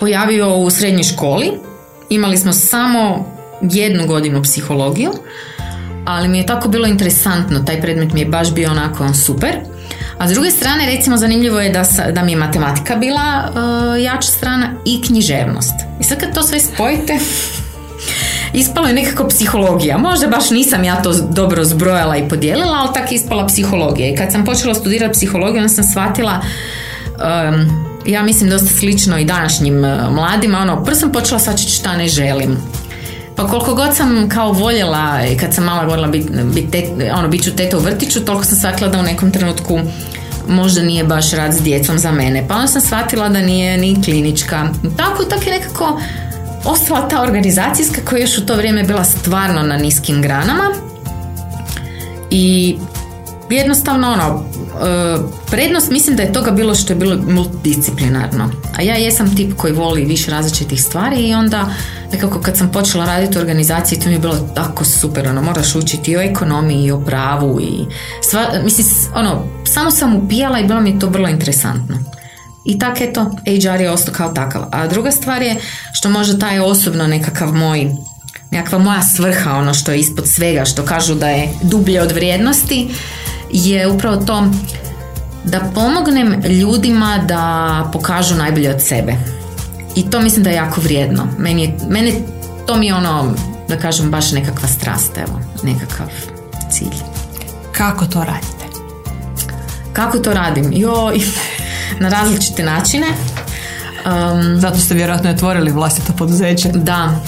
pojavio 0.00 0.56
u 0.56 0.70
srednjoj 0.70 1.02
školi. 1.02 1.52
Imali 2.10 2.36
smo 2.36 2.52
samo 2.52 3.35
jednu 3.62 4.06
godinu 4.06 4.42
psihologiju, 4.42 5.12
ali 6.04 6.28
mi 6.28 6.38
je 6.38 6.46
tako 6.46 6.68
bilo 6.68 6.86
interesantno, 6.86 7.60
taj 7.60 7.80
predmet 7.80 8.12
mi 8.12 8.20
je 8.20 8.26
baš 8.26 8.54
bio 8.54 8.70
onako 8.70 9.14
super. 9.14 9.56
A 10.18 10.28
s 10.28 10.32
druge 10.32 10.50
strane, 10.50 10.86
recimo, 10.86 11.16
zanimljivo 11.16 11.60
je 11.60 11.70
da, 11.70 11.84
da 12.12 12.24
mi 12.24 12.32
je 12.32 12.36
matematika 12.36 12.96
bila 12.96 13.48
uh, 13.48 14.02
jača 14.02 14.28
strana 14.28 14.74
i 14.84 15.02
književnost. 15.02 15.74
I 16.00 16.04
sad 16.04 16.20
kad 16.20 16.34
to 16.34 16.42
sve 16.42 16.60
spojite, 16.60 17.18
ispalo 18.52 18.88
je 18.88 18.94
nekako 18.94 19.28
psihologija. 19.28 19.98
Možda 19.98 20.26
baš 20.26 20.50
nisam 20.50 20.84
ja 20.84 21.02
to 21.02 21.12
dobro 21.12 21.64
zbrojala 21.64 22.16
i 22.16 22.28
podijelila, 22.28 22.76
ali 22.78 22.94
tako 22.94 23.14
je 23.14 23.16
ispala 23.16 23.46
psihologija. 23.46 24.08
I 24.08 24.16
kad 24.16 24.32
sam 24.32 24.44
počela 24.44 24.74
studirati 24.74 25.12
psihologiju, 25.12 25.56
onda 25.56 25.68
sam 25.68 25.84
shvatila 25.84 26.40
um, 27.16 27.86
ja 28.06 28.22
mislim 28.22 28.50
dosta 28.50 28.66
slično 28.66 29.18
i 29.18 29.24
današnjim 29.24 29.78
uh, 29.78 30.14
mladima, 30.14 30.58
ono, 30.58 30.84
prvo 30.84 30.96
sam 30.96 31.12
počela 31.12 31.40
svačati 31.40 31.72
šta 31.72 31.96
ne 31.96 32.08
želim. 32.08 32.56
Pa 33.36 33.46
koliko 33.46 33.74
god 33.74 33.96
sam 33.96 34.28
kao 34.28 34.52
voljela 34.52 35.26
i 35.32 35.36
kad 35.36 35.54
sam 35.54 35.64
mala 35.64 35.82
voljela 35.82 36.08
biti 36.08 36.28
bit 36.54 36.74
ono, 37.14 37.28
bit 37.28 37.44
ću 37.44 37.56
teta 37.56 37.76
u 37.76 37.80
vrtiću, 37.80 38.24
toliko 38.24 38.44
sam 38.44 38.58
shvatila 38.58 38.90
da 38.90 38.98
u 38.98 39.02
nekom 39.02 39.30
trenutku 39.30 39.80
možda 40.48 40.82
nije 40.82 41.04
baš 41.04 41.32
rad 41.32 41.54
s 41.54 41.62
djecom 41.62 41.98
za 41.98 42.12
mene. 42.12 42.44
Pa 42.48 42.54
onda 42.54 42.66
sam 42.66 42.80
shvatila 42.80 43.28
da 43.28 43.40
nije 43.40 43.78
ni 43.78 44.02
klinička. 44.04 44.68
Tako, 44.96 45.24
tako 45.24 45.42
je 45.44 45.58
nekako 45.58 46.00
ostala 46.64 47.08
ta 47.08 47.22
organizacijska 47.22 48.00
koja 48.04 48.18
je 48.18 48.22
još 48.22 48.38
u 48.38 48.46
to 48.46 48.56
vrijeme 48.56 48.82
bila 48.82 49.04
stvarno 49.04 49.62
na 49.62 49.76
niskim 49.76 50.22
granama. 50.22 50.74
I 52.30 52.76
jednostavno 53.50 54.12
ono, 54.12 54.44
prednost 55.50 55.90
mislim 55.90 56.16
da 56.16 56.22
je 56.22 56.32
toga 56.32 56.50
bilo 56.50 56.74
što 56.74 56.92
je 56.92 56.96
bilo 56.96 57.16
multidisciplinarno. 57.28 58.50
A 58.76 58.82
ja 58.82 58.94
jesam 58.94 59.36
tip 59.36 59.56
koji 59.56 59.72
voli 59.72 60.04
više 60.04 60.30
različitih 60.30 60.82
stvari 60.82 61.16
i 61.16 61.34
onda 61.34 61.68
nekako 62.12 62.40
kad 62.40 62.56
sam 62.56 62.72
počela 62.72 63.04
raditi 63.04 63.38
u 63.38 63.40
organizaciji 63.40 64.00
to 64.00 64.08
mi 64.08 64.14
je 64.14 64.18
bilo 64.18 64.36
tako 64.54 64.84
super, 64.84 65.28
ono, 65.28 65.42
moraš 65.42 65.74
učiti 65.74 66.10
i 66.10 66.16
o 66.16 66.20
ekonomiji 66.20 66.84
i 66.84 66.90
o 66.90 67.00
pravu 67.00 67.60
i 67.60 67.84
sva, 68.22 68.46
mislim, 68.64 68.86
ono, 69.14 69.44
samo 69.64 69.90
sam 69.90 70.16
upijala 70.16 70.60
i 70.60 70.66
bilo 70.66 70.80
mi 70.80 70.90
je 70.90 70.98
to 70.98 71.08
vrlo 71.08 71.28
interesantno. 71.28 71.98
I 72.64 72.78
tako 72.78 73.04
eto, 73.04 73.30
HR 73.44 73.80
je 73.80 73.90
ostao 73.90 74.14
kao 74.14 74.28
takav. 74.28 74.62
A 74.70 74.86
druga 74.86 75.10
stvar 75.10 75.42
je 75.42 75.56
što 75.92 76.08
možda 76.08 76.38
taj 76.38 76.60
osobno 76.60 77.06
nekakav 77.06 77.54
moj 77.54 77.90
nekakva 78.50 78.78
moja 78.78 79.02
svrha, 79.02 79.52
ono 79.52 79.74
što 79.74 79.92
je 79.92 79.98
ispod 79.98 80.28
svega, 80.28 80.64
što 80.64 80.84
kažu 80.84 81.14
da 81.14 81.28
je 81.28 81.48
dublje 81.62 82.02
od 82.02 82.12
vrijednosti, 82.12 82.88
je 83.50 83.88
upravo 83.88 84.16
to 84.16 84.44
da 85.44 85.60
pomognem 85.74 86.42
ljudima 86.44 87.18
da 87.18 87.90
pokažu 87.92 88.34
najbolje 88.34 88.70
od 88.70 88.82
sebe. 88.82 89.14
I 89.94 90.10
to 90.10 90.20
mislim 90.20 90.44
da 90.44 90.50
je 90.50 90.56
jako 90.56 90.80
vrijedno. 90.80 91.26
Meni 91.38 91.62
je, 91.62 91.78
mene, 91.88 92.12
to 92.66 92.76
mi 92.76 92.86
je 92.86 92.94
ono, 92.94 93.34
da 93.68 93.76
kažem, 93.76 94.10
baš 94.10 94.32
nekakva 94.32 94.68
strast, 94.68 95.18
evo, 95.18 95.40
nekakav 95.62 96.06
cilj. 96.70 96.96
Kako 97.72 98.06
to 98.06 98.24
radite? 98.24 98.66
Kako 99.92 100.18
to 100.18 100.34
radim? 100.34 100.72
Joj, 100.72 101.20
na 102.00 102.08
različite 102.08 102.64
načine. 102.64 103.06
Um, 103.06 104.60
Zato 104.60 104.78
ste 104.78 104.94
vjerojatno 104.94 105.30
otvorili 105.30 105.70
vlastito 105.70 106.12
poduzeće. 106.12 106.68
Da, 106.68 107.20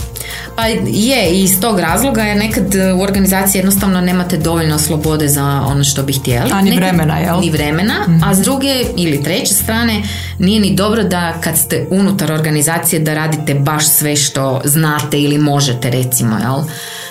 pa 0.58 0.66
je, 0.66 1.30
i 1.30 1.42
iz 1.42 1.60
tog 1.60 1.80
razloga 1.80 2.22
jer 2.22 2.36
nekad 2.36 2.74
e, 2.74 2.92
u 2.92 3.00
organizaciji 3.00 3.58
jednostavno 3.58 4.00
nemate 4.00 4.36
dovoljno 4.36 4.78
slobode 4.78 5.28
za 5.28 5.44
ono 5.44 5.84
što 5.84 6.02
bi 6.02 6.12
htjeli. 6.12 6.50
A 6.52 6.62
ni 6.62 6.76
vremena, 6.76 7.18
jel? 7.18 7.40
Ni 7.40 7.50
vremena, 7.50 7.94
a 8.24 8.34
s 8.34 8.38
druge 8.38 8.84
ili 8.96 9.22
treće 9.22 9.54
strane 9.54 10.02
nije 10.38 10.60
ni 10.60 10.74
dobro 10.74 11.04
da 11.04 11.32
kad 11.40 11.58
ste 11.58 11.86
unutar 11.90 12.32
organizacije 12.32 13.00
da 13.00 13.14
radite 13.14 13.54
baš 13.54 13.88
sve 13.88 14.16
što 14.16 14.60
znate 14.64 15.20
ili 15.20 15.38
možete 15.38 15.90
recimo, 15.90 16.38
jel? 16.38 16.60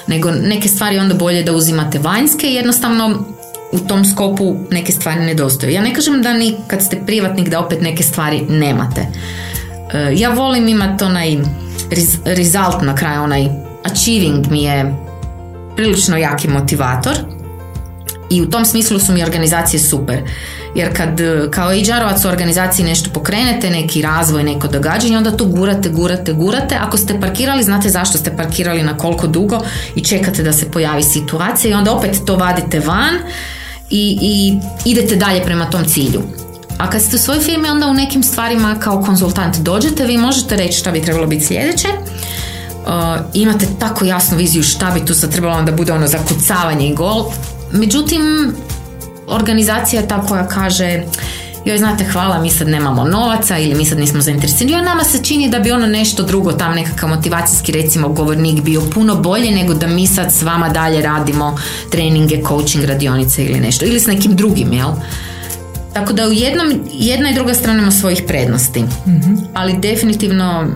Nego 0.08 0.32
neke 0.32 0.68
stvari 0.68 1.00
onda 1.00 1.14
bolje 1.14 1.44
da 1.44 1.54
uzimate 1.54 2.00
vanjske 2.00 2.48
i 2.48 2.54
jednostavno 2.54 3.26
u 3.72 3.80
tom 3.80 4.06
skopu 4.06 4.56
neke 4.72 4.92
stvari 4.92 5.26
nedostaju. 5.26 5.74
Ja 5.74 5.82
ne 5.82 5.94
kažem 5.94 6.22
da 6.22 6.34
ni 6.34 6.56
kad 6.68 6.82
ste 6.82 6.98
privatnik 7.06 7.50
da 7.50 7.60
opet 7.60 7.82
neke 7.82 8.04
stvari 8.04 8.42
nemate. 8.50 9.02
E, 9.94 10.14
ja 10.16 10.30
volim 10.30 10.68
imati 10.68 11.04
onaj 11.04 11.38
result 12.26 12.82
na 12.82 12.96
kraju, 12.96 13.22
onaj 13.22 13.48
achieving 13.84 14.48
mi 14.52 14.64
je 14.64 14.96
prilično 15.76 16.18
jaki 16.18 16.48
motivator 16.48 17.14
i 18.30 18.42
u 18.42 18.50
tom 18.50 18.66
smislu 18.66 19.00
su 19.00 19.14
mi 19.14 19.24
organizacije 19.24 19.80
super. 19.80 20.22
Jer 20.76 20.98
kad 20.98 21.22
kao 21.52 21.70
HR-ovac 21.70 22.26
u 22.26 22.28
organizaciji 22.28 22.86
nešto 22.86 23.10
pokrenete, 23.14 23.70
neki 23.70 24.02
razvoj, 24.02 24.44
neko 24.44 24.68
događanje, 24.68 25.18
onda 25.18 25.38
tu 25.38 25.46
gurate, 25.46 25.90
gurate, 25.90 26.34
gurate. 26.34 26.76
Ako 26.76 26.98
ste 26.98 27.20
parkirali, 27.20 27.64
znate 27.64 27.90
zašto 27.90 28.18
ste 28.18 28.36
parkirali 28.38 28.84
na 28.84 28.98
koliko 28.98 29.28
dugo 29.28 29.60
i 29.96 30.04
čekate 30.04 30.44
da 30.44 30.54
se 30.54 30.72
pojavi 30.72 31.04
situacija 31.04 31.72
i 31.72 31.74
onda 31.74 31.94
opet 31.94 32.22
to 32.26 32.36
vadite 32.36 32.80
van 32.80 33.16
i, 33.90 34.18
i 34.22 34.58
idete 34.86 35.16
dalje 35.16 35.44
prema 35.44 35.70
tom 35.70 35.86
cilju. 35.86 36.22
A 36.78 36.90
kad 36.90 37.02
ste 37.02 37.16
u 37.16 37.20
svojoj 37.20 37.44
firmi, 37.44 37.70
onda 37.70 37.88
u 37.88 37.94
nekim 37.94 38.24
stvarima 38.24 38.76
kao 38.80 39.04
konzultant 39.04 39.58
dođete, 39.58 40.06
vi 40.06 40.18
možete 40.18 40.56
reći 40.56 40.80
šta 40.80 40.92
bi 40.92 41.02
trebalo 41.02 41.28
biti 41.28 41.46
sljedeće. 41.46 41.88
imate 43.34 43.68
tako 43.80 44.06
jasnu 44.06 44.38
viziju 44.38 44.64
šta 44.64 44.92
bi 44.92 45.06
tu 45.06 45.14
sad 45.14 45.32
trebalo 45.32 45.62
da 45.62 45.72
bude 45.72 45.94
ono 45.94 46.08
zakucavanje 46.08 46.88
i 46.88 46.96
gol. 46.96 47.26
Međutim, 47.72 48.54
organizacija 49.28 50.02
je 50.02 50.08
ta 50.08 50.22
koja 50.22 50.48
kaže 50.48 51.04
joj 51.66 51.78
znate 51.78 52.06
hvala 52.06 52.42
mi 52.42 52.50
sad 52.50 52.68
nemamo 52.68 53.04
novaca 53.04 53.58
ili 53.58 53.76
mi 53.76 53.86
sad 53.86 54.00
nismo 54.00 54.22
zainteresirani. 54.22 54.86
Nama 54.86 55.04
se 55.04 55.24
čini 55.24 55.50
da 55.50 55.60
bi 55.60 55.72
ono 55.72 55.88
nešto 55.88 56.24
drugo 56.24 56.52
tam 56.52 56.76
nekakav 56.76 57.10
motivacijski 57.10 57.72
recimo 57.72 58.10
govornik 58.10 58.62
bio 58.62 58.82
puno 58.94 59.16
bolje 59.16 59.52
nego 59.52 59.74
da 59.74 59.88
mi 59.88 60.08
sad 60.08 60.34
s 60.34 60.42
vama 60.42 60.70
dalje 60.70 61.02
radimo 61.02 61.58
treninge, 61.92 62.42
coaching, 62.48 62.86
radionice 62.86 63.46
ili 63.46 63.60
nešto. 63.60 63.86
Ili 63.86 64.00
s 64.00 64.08
nekim 64.08 64.36
drugim, 64.36 64.74
jel? 64.74 64.90
Tako 66.00 66.14
da 66.14 66.28
u 66.28 66.32
jednom, 66.32 66.82
jedna 66.94 67.30
i 67.30 67.34
druga 67.34 67.54
strana 67.54 67.82
ima 67.82 67.92
svojih 67.92 68.24
prednosti. 68.28 68.82
mm 68.82 69.38
Ali 69.54 69.78
definitivno 69.78 70.68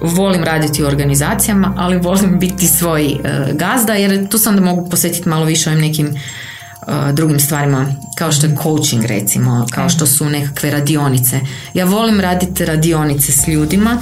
volim 0.00 0.44
raditi 0.44 0.82
u 0.82 0.86
organizacijama, 0.86 1.74
ali 1.76 1.98
volim 1.98 2.38
biti 2.38 2.66
svoj 2.66 3.04
uh, 3.04 3.56
gazda 3.56 3.92
jer 3.92 4.28
tu 4.28 4.38
sam 4.38 4.56
da 4.56 4.62
mogu 4.62 4.90
posjetiti 4.90 5.28
malo 5.28 5.44
više 5.44 5.70
ovim 5.70 5.80
nekim 5.80 6.06
uh, 6.06 6.94
drugim 7.12 7.40
stvarima 7.40 7.86
kao 8.16 8.32
što 8.32 8.46
je 8.46 8.56
coaching 8.62 9.04
recimo, 9.04 9.66
kao 9.70 9.88
što 9.88 10.06
su 10.06 10.30
nekakve 10.30 10.70
radionice. 10.70 11.40
Ja 11.74 11.84
volim 11.84 12.20
raditi 12.20 12.64
radionice 12.64 13.32
s 13.32 13.48
ljudima 13.48 13.98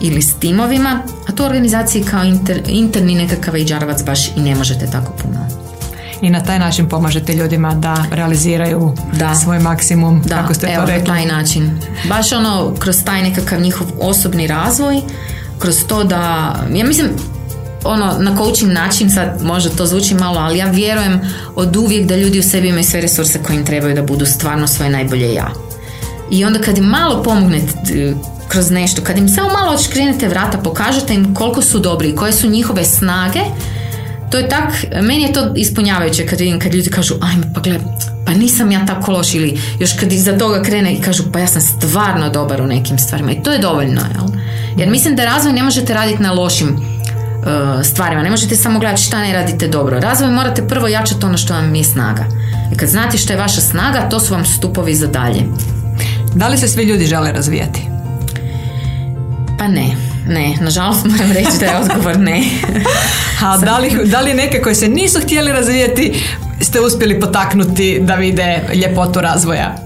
ili 0.00 0.22
s 0.22 0.34
timovima, 0.34 1.02
a 1.28 1.32
to 1.32 1.42
u 1.42 1.46
organizaciji 1.46 2.04
kao 2.04 2.24
inter, 2.24 2.62
interni 2.66 3.14
nekakav 3.14 3.54
hr 3.54 4.04
baš 4.06 4.28
i 4.36 4.40
ne 4.40 4.54
možete 4.54 4.86
tako 4.86 5.12
puno 5.22 5.63
i 6.24 6.30
na 6.30 6.42
taj 6.42 6.58
način 6.58 6.88
pomažete 6.88 7.34
ljudima 7.34 7.74
da 7.74 8.04
realiziraju 8.10 8.92
da. 9.12 9.34
svoj 9.34 9.58
maksimum, 9.58 10.22
da. 10.26 10.36
kako 10.36 10.54
ste 10.54 10.66
Evo, 10.66 10.86
to 10.86 10.92
rekli. 10.92 11.08
na 11.08 11.14
taj 11.14 11.26
način. 11.26 11.80
Baš 12.08 12.32
ono, 12.32 12.74
kroz 12.78 13.04
taj 13.04 13.22
nekakav 13.22 13.60
njihov 13.60 13.86
osobni 14.00 14.46
razvoj, 14.46 15.00
kroz 15.58 15.84
to 15.86 16.04
da, 16.04 16.54
ja 16.72 16.84
mislim, 16.86 17.08
ono, 17.84 18.16
na 18.18 18.36
coaching 18.36 18.72
način, 18.72 19.10
sad 19.10 19.42
možda 19.42 19.70
to 19.70 19.86
zvuči 19.86 20.14
malo, 20.14 20.40
ali 20.40 20.58
ja 20.58 20.70
vjerujem 20.70 21.20
od 21.54 21.76
uvijek 21.76 22.06
da 22.06 22.16
ljudi 22.16 22.38
u 22.38 22.42
sebi 22.42 22.68
imaju 22.68 22.84
sve 22.84 23.00
resurse 23.00 23.42
koje 23.42 23.56
im 23.56 23.66
trebaju 23.66 23.94
da 23.94 24.02
budu 24.02 24.26
stvarno 24.26 24.66
svoje 24.66 24.90
najbolje 24.90 25.34
ja. 25.34 25.50
I 26.30 26.44
onda 26.44 26.58
kad 26.58 26.78
im 26.78 26.84
malo 26.84 27.22
pomognete 27.22 28.14
kroz 28.48 28.70
nešto, 28.70 29.02
kad 29.02 29.18
im 29.18 29.28
samo 29.28 29.48
malo 29.48 29.72
odškrinete 29.72 30.28
vrata, 30.28 30.58
pokažete 30.58 31.14
im 31.14 31.34
koliko 31.34 31.62
su 31.62 31.78
dobri 31.78 32.08
i 32.08 32.16
koje 32.16 32.32
su 32.32 32.48
njihove 32.48 32.84
snage, 32.84 33.40
to 34.34 34.38
je 34.38 34.48
tak, 34.48 34.72
meni 35.02 35.22
je 35.22 35.32
to 35.32 35.52
ispunjavajuće 35.56 36.26
kad 36.26 36.40
vidim 36.40 36.60
kad 36.60 36.74
ljudi 36.74 36.90
kažu 36.90 37.14
ajme 37.20 37.46
pa 37.54 37.60
gle, 37.60 37.78
pa 38.26 38.32
nisam 38.32 38.70
ja 38.70 38.86
tako 38.86 39.12
loš 39.12 39.34
ili 39.34 39.60
još 39.80 39.92
kad 40.00 40.12
iza 40.12 40.38
toga 40.38 40.62
krene 40.62 40.94
i 40.94 41.00
kažu 41.00 41.22
pa 41.32 41.38
ja 41.38 41.46
sam 41.46 41.62
stvarno 41.62 42.30
dobar 42.30 42.62
u 42.62 42.66
nekim 42.66 42.98
stvarima 42.98 43.32
i 43.32 43.42
to 43.42 43.52
je 43.52 43.58
dovoljno, 43.58 44.00
jel? 44.14 44.40
Jer 44.76 44.90
mislim 44.90 45.16
da 45.16 45.24
razvoj 45.24 45.52
ne 45.52 45.62
možete 45.62 45.94
raditi 45.94 46.22
na 46.22 46.32
lošim 46.32 46.68
uh, 46.68 47.84
stvarima, 47.84 48.22
ne 48.22 48.30
možete 48.30 48.56
samo 48.56 48.78
gledati 48.78 49.02
šta 49.02 49.20
ne 49.20 49.32
radite 49.32 49.68
dobro. 49.68 50.00
Razvoj 50.00 50.30
morate 50.30 50.68
prvo 50.68 50.88
jačati 50.88 51.26
ono 51.26 51.38
što 51.38 51.54
vam 51.54 51.74
je 51.74 51.84
snaga. 51.84 52.26
I 52.72 52.76
kad 52.76 52.88
znate 52.88 53.18
što 53.18 53.32
je 53.32 53.38
vaša 53.38 53.60
snaga, 53.60 54.08
to 54.08 54.20
su 54.20 54.34
vam 54.34 54.44
stupovi 54.44 54.94
za 54.94 55.06
dalje. 55.06 55.42
Da 56.34 56.48
li 56.48 56.58
se 56.58 56.68
svi 56.68 56.84
ljudi 56.84 57.06
žele 57.06 57.32
razvijati? 57.32 57.80
Pa 59.58 59.68
ne. 59.68 60.13
Ne, 60.28 60.56
nažalost 60.60 61.04
moram 61.04 61.32
reći 61.32 61.58
da 61.60 61.66
je 61.66 61.76
odgovor 61.76 62.18
ne. 62.18 62.42
A 63.46 63.58
da 63.58 63.78
li, 63.78 63.90
da 64.04 64.20
li 64.20 64.34
neke 64.34 64.62
koje 64.62 64.74
se 64.74 64.88
nisu 64.88 65.20
htjeli 65.20 65.52
razvijati 65.52 66.22
ste 66.60 66.80
uspjeli 66.80 67.20
potaknuti 67.20 67.98
da 68.00 68.14
vide 68.14 68.62
ljepotu 68.74 69.20
razvoja? 69.20 69.76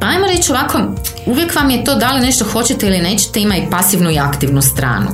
Pa 0.00 0.06
ajmo 0.06 0.26
reći 0.26 0.52
ovako, 0.52 0.78
uvijek 1.26 1.54
vam 1.54 1.70
je 1.70 1.84
to 1.84 1.94
da 1.94 2.12
li 2.12 2.20
nešto 2.20 2.44
hoćete 2.44 2.86
ili 2.86 2.98
nećete, 2.98 3.40
ima 3.40 3.56
i 3.56 3.70
pasivnu 3.70 4.10
i 4.10 4.18
aktivnu 4.18 4.62
stranu. 4.62 5.08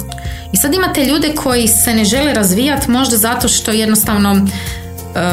I 0.53 0.57
sad 0.57 0.75
imate 0.75 1.05
ljude 1.05 1.35
koji 1.35 1.69
se 1.69 1.95
ne 1.95 2.05
žele 2.05 2.35
razvijati 2.35 2.91
možda 2.91 3.17
zato 3.17 3.49
što 3.49 3.71
jednostavno 3.71 4.47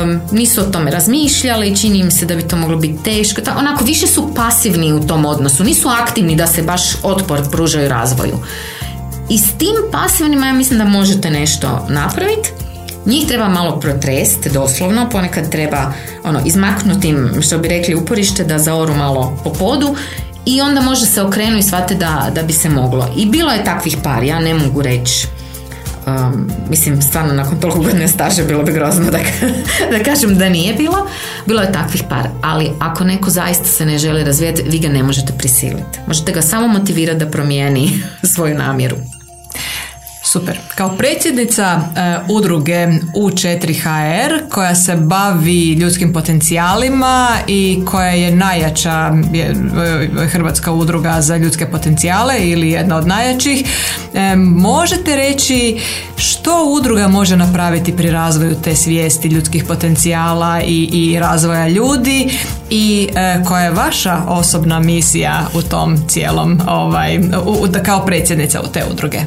um, 0.03 0.21
nisu 0.31 0.61
o 0.61 0.63
tome 0.63 0.91
razmišljali, 0.91 1.77
čini 1.77 1.99
im 1.99 2.11
se 2.11 2.25
da 2.25 2.35
bi 2.35 2.47
to 2.47 2.55
moglo 2.55 2.77
biti 2.77 3.03
teško. 3.03 3.41
Ta, 3.41 3.55
onako, 3.57 3.83
više 3.83 4.07
su 4.07 4.33
pasivni 4.35 4.93
u 4.93 5.07
tom 5.07 5.25
odnosu, 5.25 5.63
nisu 5.63 5.89
aktivni 5.89 6.35
da 6.35 6.47
se 6.47 6.61
baš 6.61 6.81
otpor 7.03 7.51
pružaju 7.51 7.89
razvoju. 7.89 8.37
I 9.29 9.37
s 9.37 9.57
tim 9.57 9.75
pasivnima 9.91 10.47
ja 10.47 10.53
mislim 10.53 10.79
da 10.79 10.85
možete 10.85 11.29
nešto 11.29 11.87
napraviti. 11.89 12.49
Njih 13.05 13.27
treba 13.27 13.47
malo 13.47 13.79
protrest, 13.79 14.47
doslovno, 14.47 15.09
ponekad 15.09 15.51
treba 15.51 15.93
ono, 16.23 16.41
izmaknuti 16.45 17.07
im, 17.07 17.41
što 17.41 17.57
bi 17.57 17.67
rekli, 17.67 17.95
uporište 17.95 18.43
da 18.43 18.59
zaoru 18.59 18.93
malo 18.93 19.37
po 19.43 19.53
podu 19.53 19.95
i 20.45 20.61
onda 20.61 20.81
može 20.81 21.05
se 21.05 21.21
okrenu 21.21 21.57
i 21.57 21.63
shvate 21.63 21.95
da, 21.95 22.31
da 22.35 22.43
bi 22.43 22.53
se 22.53 22.69
moglo. 22.69 23.09
I 23.17 23.25
bilo 23.25 23.51
je 23.51 23.63
takvih 23.63 23.97
par, 24.03 24.23
ja 24.23 24.39
ne 24.39 24.53
mogu 24.53 24.81
reći 24.81 25.27
Um, 26.07 26.51
mislim, 26.69 27.01
stvarno 27.01 27.33
nakon 27.33 27.59
toliko 27.59 27.79
godine 27.79 28.07
staža 28.07 28.43
bilo 28.43 28.63
bi 28.63 28.71
grozno 28.71 29.11
da, 29.11 29.17
da 29.97 30.03
kažem 30.03 30.37
da 30.37 30.49
nije 30.49 30.73
bilo. 30.73 31.07
Bilo 31.45 31.61
je 31.61 31.71
takvih 31.71 32.03
par, 32.09 32.27
ali 32.41 32.71
ako 32.79 33.03
neko 33.03 33.29
zaista 33.29 33.65
se 33.65 33.85
ne 33.85 33.97
želi 33.97 34.23
razvijati, 34.23 34.63
vi 34.67 34.79
ga 34.79 34.89
ne 34.89 35.03
možete 35.03 35.33
prisiliti. 35.37 35.99
Možete 36.07 36.31
ga 36.31 36.41
samo 36.41 36.67
motivirati 36.67 37.19
da 37.19 37.31
promijeni 37.31 37.89
svoju 38.33 38.55
namjeru. 38.55 38.95
Super. 40.33 40.59
Kao 40.75 40.97
predsjednica 40.97 41.75
uh, 41.75 42.35
udruge 42.35 42.87
U4HR 43.15 44.49
koja 44.49 44.75
se 44.75 44.95
bavi 44.95 45.73
ljudskim 45.73 46.13
potencijalima 46.13 47.29
i 47.47 47.81
koja 47.85 48.09
je 48.09 48.35
najjača 48.35 49.11
je, 49.33 49.55
Hrvatska 50.31 50.71
udruga 50.71 51.21
za 51.21 51.37
ljudske 51.37 51.65
potencijale 51.65 52.35
ili 52.39 52.69
jedna 52.69 52.95
od 52.95 53.07
najjačih, 53.07 53.65
možete 54.37 55.15
reći 55.15 55.79
što 56.15 56.65
udruga 56.65 57.07
može 57.07 57.37
napraviti 57.37 57.95
pri 57.95 58.11
razvoju 58.11 58.55
te 58.63 58.75
svijesti 58.75 59.27
ljudskih 59.27 59.63
potencijala 59.63 60.61
i, 60.61 60.89
i 60.93 61.19
razvoja 61.19 61.67
ljudi 61.67 62.29
i 62.69 63.09
uh, 63.09 63.47
koja 63.47 63.63
je 63.63 63.71
vaša 63.71 64.17
osobna 64.27 64.79
misija 64.79 65.47
u 65.53 65.61
tom 65.61 65.97
cijelom 66.07 66.61
ovaj, 66.67 67.17
u, 67.45 67.67
kao 67.85 68.05
predsjednica 68.05 68.61
u 68.61 68.67
te 68.67 68.83
udruge? 68.91 69.19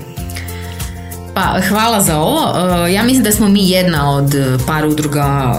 Pa 1.37 1.61
hvala 1.69 2.01
za 2.01 2.19
ovo. 2.19 2.41
E, 2.87 2.93
ja 2.93 3.03
mislim 3.03 3.25
da 3.25 3.33
smo 3.33 3.49
mi 3.49 3.71
jedna 3.71 4.11
od 4.11 4.35
par 4.67 4.87
udruga 4.87 5.55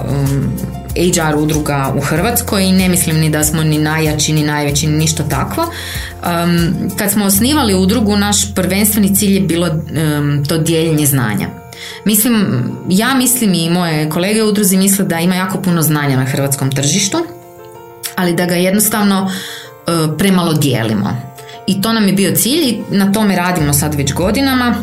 HR 0.95 1.35
um, 1.35 1.43
udruga 1.43 1.93
u 1.97 2.01
Hrvatskoj 2.01 2.63
i 2.63 2.71
ne 2.71 2.89
mislim 2.89 3.19
ni 3.19 3.29
da 3.29 3.43
smo 3.43 3.63
ni 3.63 3.77
najjači 3.77 4.33
ni 4.33 4.43
najveći 4.43 4.87
ni 4.87 4.97
ništa 4.97 5.23
takvo. 5.23 5.63
Um, 5.63 6.89
kad 6.97 7.11
smo 7.11 7.25
osnivali 7.25 7.75
udrugu, 7.75 8.15
naš 8.15 8.55
prvenstveni 8.55 9.15
cilj 9.15 9.33
je 9.33 9.41
bilo 9.41 9.67
um, 9.67 10.45
to 10.45 10.57
dijeljenje 10.57 11.05
znanja. 11.05 11.47
Mislim, 12.05 12.63
ja 12.89 13.15
mislim 13.15 13.53
i 13.53 13.69
moje 13.69 14.09
kolege 14.09 14.43
u 14.43 14.47
udruzi 14.47 14.77
misle 14.77 15.05
da 15.05 15.19
ima 15.19 15.35
jako 15.35 15.61
puno 15.61 15.81
znanja 15.81 16.17
na 16.17 16.25
hrvatskom 16.25 16.71
tržištu, 16.71 17.17
ali 18.15 18.33
da 18.33 18.45
ga 18.45 18.55
jednostavno 18.55 19.23
uh, 19.23 20.17
premalo 20.17 20.53
dijelimo. 20.53 21.21
I 21.67 21.81
to 21.81 21.93
nam 21.93 22.07
je 22.07 22.13
bio 22.13 22.35
cilj 22.35 22.61
i 22.63 22.81
na 22.91 23.11
tome 23.11 23.35
radimo 23.35 23.73
sad 23.73 23.95
već 23.95 24.13
godinama 24.13 24.75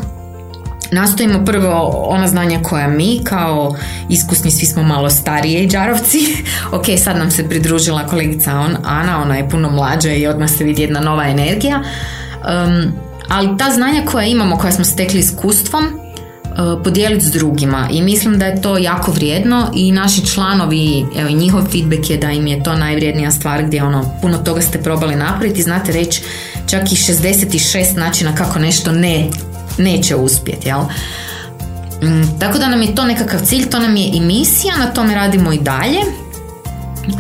nastojimo 0.95 1.45
prvo 1.45 2.05
ona 2.09 2.29
znanja 2.29 2.61
koja 2.63 2.89
mi 2.89 3.21
kao 3.25 3.77
iskusni, 4.09 4.51
svi 4.51 4.67
smo 4.67 4.83
malo 4.83 5.11
starije 5.11 5.69
džarovci. 5.69 6.19
ok, 6.77 6.85
sad 7.05 7.17
nam 7.17 7.31
se 7.31 7.49
pridružila 7.49 8.07
kolegica 8.07 8.59
on, 8.59 8.77
Ana, 8.85 9.23
ona 9.23 9.37
je 9.37 9.49
puno 9.49 9.71
mlađa 9.71 10.13
i 10.13 10.27
odmah 10.27 10.51
se 10.51 10.65
vidi 10.65 10.83
jedna 10.83 11.01
nova 11.01 11.29
energija. 11.29 11.77
Um, 11.77 12.93
ali 13.29 13.59
ta 13.59 13.71
znanja 13.71 14.03
koja 14.05 14.27
imamo, 14.27 14.57
koja 14.57 14.73
smo 14.73 14.85
stekli 14.85 15.21
iskustvom, 15.21 15.85
uh, 15.85 16.83
podijeliti 16.85 17.25
s 17.25 17.31
drugima 17.33 17.89
i 17.93 18.03
mislim 18.03 18.39
da 18.39 18.47
je 18.47 18.63
to 18.63 18.79
jako 18.79 19.11
vrijedno 19.13 19.71
i 19.75 19.93
naši 19.93 20.27
članovi, 20.27 21.07
evo 21.19 21.31
njihov 21.31 21.63
feedback 21.73 22.11
je 22.11 22.17
da 22.17 22.31
im 22.31 22.47
je 22.47 22.63
to 22.63 22.75
najvrijednija 22.75 23.31
stvar 23.31 23.63
gdje 23.67 23.85
ono 23.85 24.05
puno 24.23 24.39
toga 24.39 24.61
ste 24.61 24.83
probali 24.83 25.17
napraviti, 25.17 25.63
znate 25.63 25.93
reći 25.93 26.23
čak 26.67 26.93
i 26.93 26.97
66 26.97 27.97
načina 27.97 28.35
kako 28.35 28.59
nešto 28.59 28.93
ne 28.93 29.29
neće 29.79 30.17
uspjeti, 30.17 30.69
jel? 30.69 30.81
Mm, 32.03 32.39
tako 32.39 32.59
da 32.59 32.69
nam 32.69 32.83
je 32.83 32.95
to 32.95 33.05
nekakav 33.05 33.41
cilj, 33.41 33.71
to 33.71 33.79
nam 33.79 33.97
je 33.97 34.11
i 34.13 34.21
misija, 34.21 34.77
na 34.77 34.87
tome 34.87 35.15
radimo 35.15 35.53
i 35.53 35.59
dalje. 35.59 36.01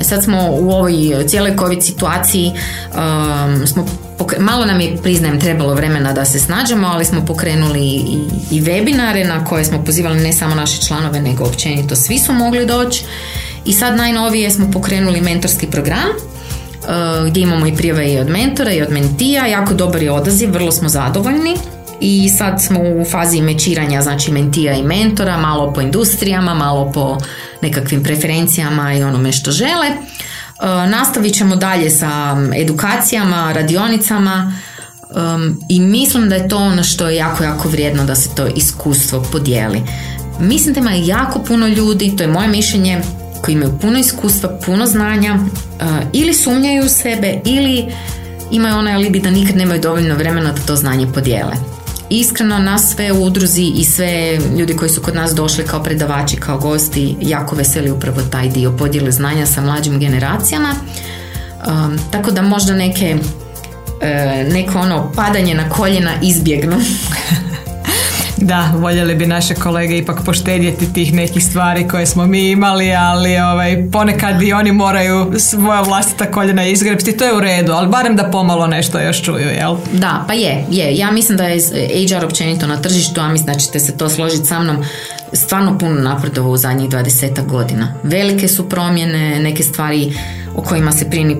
Sad 0.00 0.24
smo 0.24 0.48
u 0.50 0.70
ovoj 0.70 0.94
cijeloj 1.26 1.56
COVID 1.58 1.84
situaciji, 1.84 2.52
um, 2.52 3.66
smo 3.66 3.86
malo 4.38 4.64
nam 4.64 4.80
je, 4.80 4.96
priznajem, 5.02 5.40
trebalo 5.40 5.74
vremena 5.74 6.12
da 6.12 6.24
se 6.24 6.38
snađemo, 6.38 6.86
ali 6.86 7.04
smo 7.04 7.24
pokrenuli 7.24 7.80
i, 7.80 8.18
i 8.50 8.60
webinare 8.60 9.28
na 9.28 9.44
koje 9.44 9.64
smo 9.64 9.84
pozivali 9.84 10.20
ne 10.20 10.32
samo 10.32 10.54
naše 10.54 10.82
članove, 10.82 11.20
nego 11.20 11.44
općenito 11.44 11.96
svi 11.96 12.18
su 12.18 12.32
mogli 12.32 12.66
doći. 12.66 13.04
I 13.64 13.72
sad 13.72 13.96
najnovije 13.96 14.50
smo 14.50 14.70
pokrenuli 14.70 15.20
mentorski 15.20 15.66
program, 15.66 16.08
uh, 16.08 17.28
gdje 17.28 17.40
imamo 17.40 17.66
i 17.66 17.76
prijave 17.76 18.12
i 18.12 18.18
od 18.18 18.28
mentora 18.28 18.72
i 18.72 18.82
od 18.82 18.90
mentija, 18.90 19.46
jako 19.46 19.74
dobar 19.74 20.02
je 20.02 20.12
odaziv, 20.12 20.52
vrlo 20.52 20.72
smo 20.72 20.88
zadovoljni 20.88 21.56
i 22.00 22.28
sad 22.28 22.62
smo 22.62 22.80
u 22.80 23.04
fazi 23.04 23.40
mečiranja, 23.40 24.02
znači 24.02 24.32
mentija 24.32 24.74
i 24.74 24.82
mentora, 24.82 25.36
malo 25.36 25.72
po 25.72 25.80
industrijama, 25.80 26.54
malo 26.54 26.92
po 26.92 27.18
nekakvim 27.62 28.02
preferencijama 28.02 28.94
i 28.94 29.02
onome 29.02 29.32
što 29.32 29.50
žele. 29.50 29.86
E, 29.86 29.94
nastavit 30.88 31.34
ćemo 31.34 31.56
dalje 31.56 31.90
sa 31.90 32.36
edukacijama, 32.56 33.52
radionicama, 33.52 34.52
i 35.68 35.80
mislim 35.80 36.28
da 36.28 36.34
je 36.34 36.48
to 36.48 36.56
ono 36.56 36.84
što 36.84 37.08
je 37.08 37.16
jako, 37.16 37.44
jako 37.44 37.68
vrijedno 37.68 38.04
da 38.04 38.14
se 38.14 38.34
to 38.34 38.46
iskustvo 38.46 39.24
podijeli. 39.32 39.82
Mislim 40.40 40.74
da 40.74 40.80
ima 40.80 40.92
jako 40.92 41.38
puno 41.38 41.66
ljudi, 41.66 42.16
to 42.16 42.22
je 42.22 42.28
moje 42.28 42.48
mišljenje, 42.48 43.02
koji 43.42 43.54
imaju 43.54 43.78
puno 43.80 43.98
iskustva, 43.98 44.58
puno 44.66 44.86
znanja, 44.86 45.34
uh, 45.34 45.88
ili 46.12 46.34
sumnjaju 46.34 46.84
u 46.84 46.88
sebe, 46.88 47.40
ili 47.44 47.84
imaju 48.50 48.76
onaj 48.76 48.94
alibi 48.94 49.20
da 49.20 49.30
nikad 49.30 49.56
nemaju 49.56 49.80
dovoljno 49.80 50.14
vremena 50.14 50.52
da 50.52 50.60
to 50.66 50.76
znanje 50.76 51.06
podijele. 51.14 51.73
Iskreno 52.20 52.58
nas 52.58 52.94
sve 52.94 53.12
u 53.12 53.24
udruzi 53.24 53.72
i 53.76 53.84
sve 53.84 54.38
ljudi 54.58 54.76
koji 54.76 54.88
su 54.88 55.02
kod 55.02 55.14
nas 55.14 55.34
došli 55.34 55.64
kao 55.64 55.82
predavači, 55.82 56.36
kao 56.36 56.58
gosti, 56.58 57.16
jako 57.20 57.56
veseli 57.56 57.90
upravo 57.90 58.20
taj 58.30 58.48
dio 58.48 58.76
podjele 58.76 59.12
znanja 59.12 59.46
sa 59.46 59.60
mlađim 59.60 59.98
generacijama. 59.98 60.74
Um, 61.66 61.98
tako 62.10 62.30
da 62.30 62.42
možda 62.42 62.74
neke 62.74 63.16
uh, 63.16 64.52
neko 64.52 64.78
ono 64.78 65.12
padanje 65.16 65.54
na 65.54 65.68
koljena 65.68 66.10
izbjegnu. 66.22 66.76
Da, 68.44 68.72
voljeli 68.76 69.14
bi 69.14 69.26
naše 69.26 69.54
kolege 69.54 69.98
ipak 69.98 70.24
poštedjeti 70.24 70.92
tih 70.92 71.14
nekih 71.14 71.44
stvari 71.44 71.88
koje 71.88 72.06
smo 72.06 72.26
mi 72.26 72.50
imali, 72.50 72.94
ali 72.94 73.38
ovaj, 73.38 73.90
ponekad 73.92 74.42
i 74.42 74.52
oni 74.52 74.72
moraju 74.72 75.32
svoja 75.38 75.80
vlastita 75.80 76.30
koljena 76.30 76.66
izgrebsti, 76.66 77.16
to 77.16 77.24
je 77.24 77.36
u 77.36 77.40
redu, 77.40 77.72
ali 77.72 77.88
barem 77.88 78.16
da 78.16 78.30
pomalo 78.30 78.66
nešto 78.66 79.00
još 79.00 79.22
čuju, 79.22 79.48
jel? 79.48 79.76
Da, 79.92 80.24
pa 80.26 80.32
je, 80.32 80.64
je. 80.70 80.96
Ja 80.96 81.10
mislim 81.10 81.38
da 81.38 81.44
je 81.44 81.60
HR 82.08 82.24
općenito 82.24 82.66
na 82.66 82.76
tržištu, 82.76 83.20
a 83.20 83.28
mislim 83.28 83.46
da 83.46 83.60
ćete 83.60 83.80
se 83.80 83.96
to 83.96 84.08
složiti 84.08 84.46
sa 84.46 84.60
mnom, 84.60 84.84
stvarno 85.32 85.78
puno 85.78 86.00
napredovao 86.00 86.52
u 86.52 86.56
zadnjih 86.56 86.90
20 86.90 87.46
godina. 87.46 87.94
Velike 88.02 88.48
su 88.48 88.68
promjene, 88.68 89.40
neke 89.40 89.62
stvari 89.62 90.12
o 90.56 90.62
kojima 90.62 90.92
se 90.92 91.10
prije 91.10 91.24
ni 91.24 91.36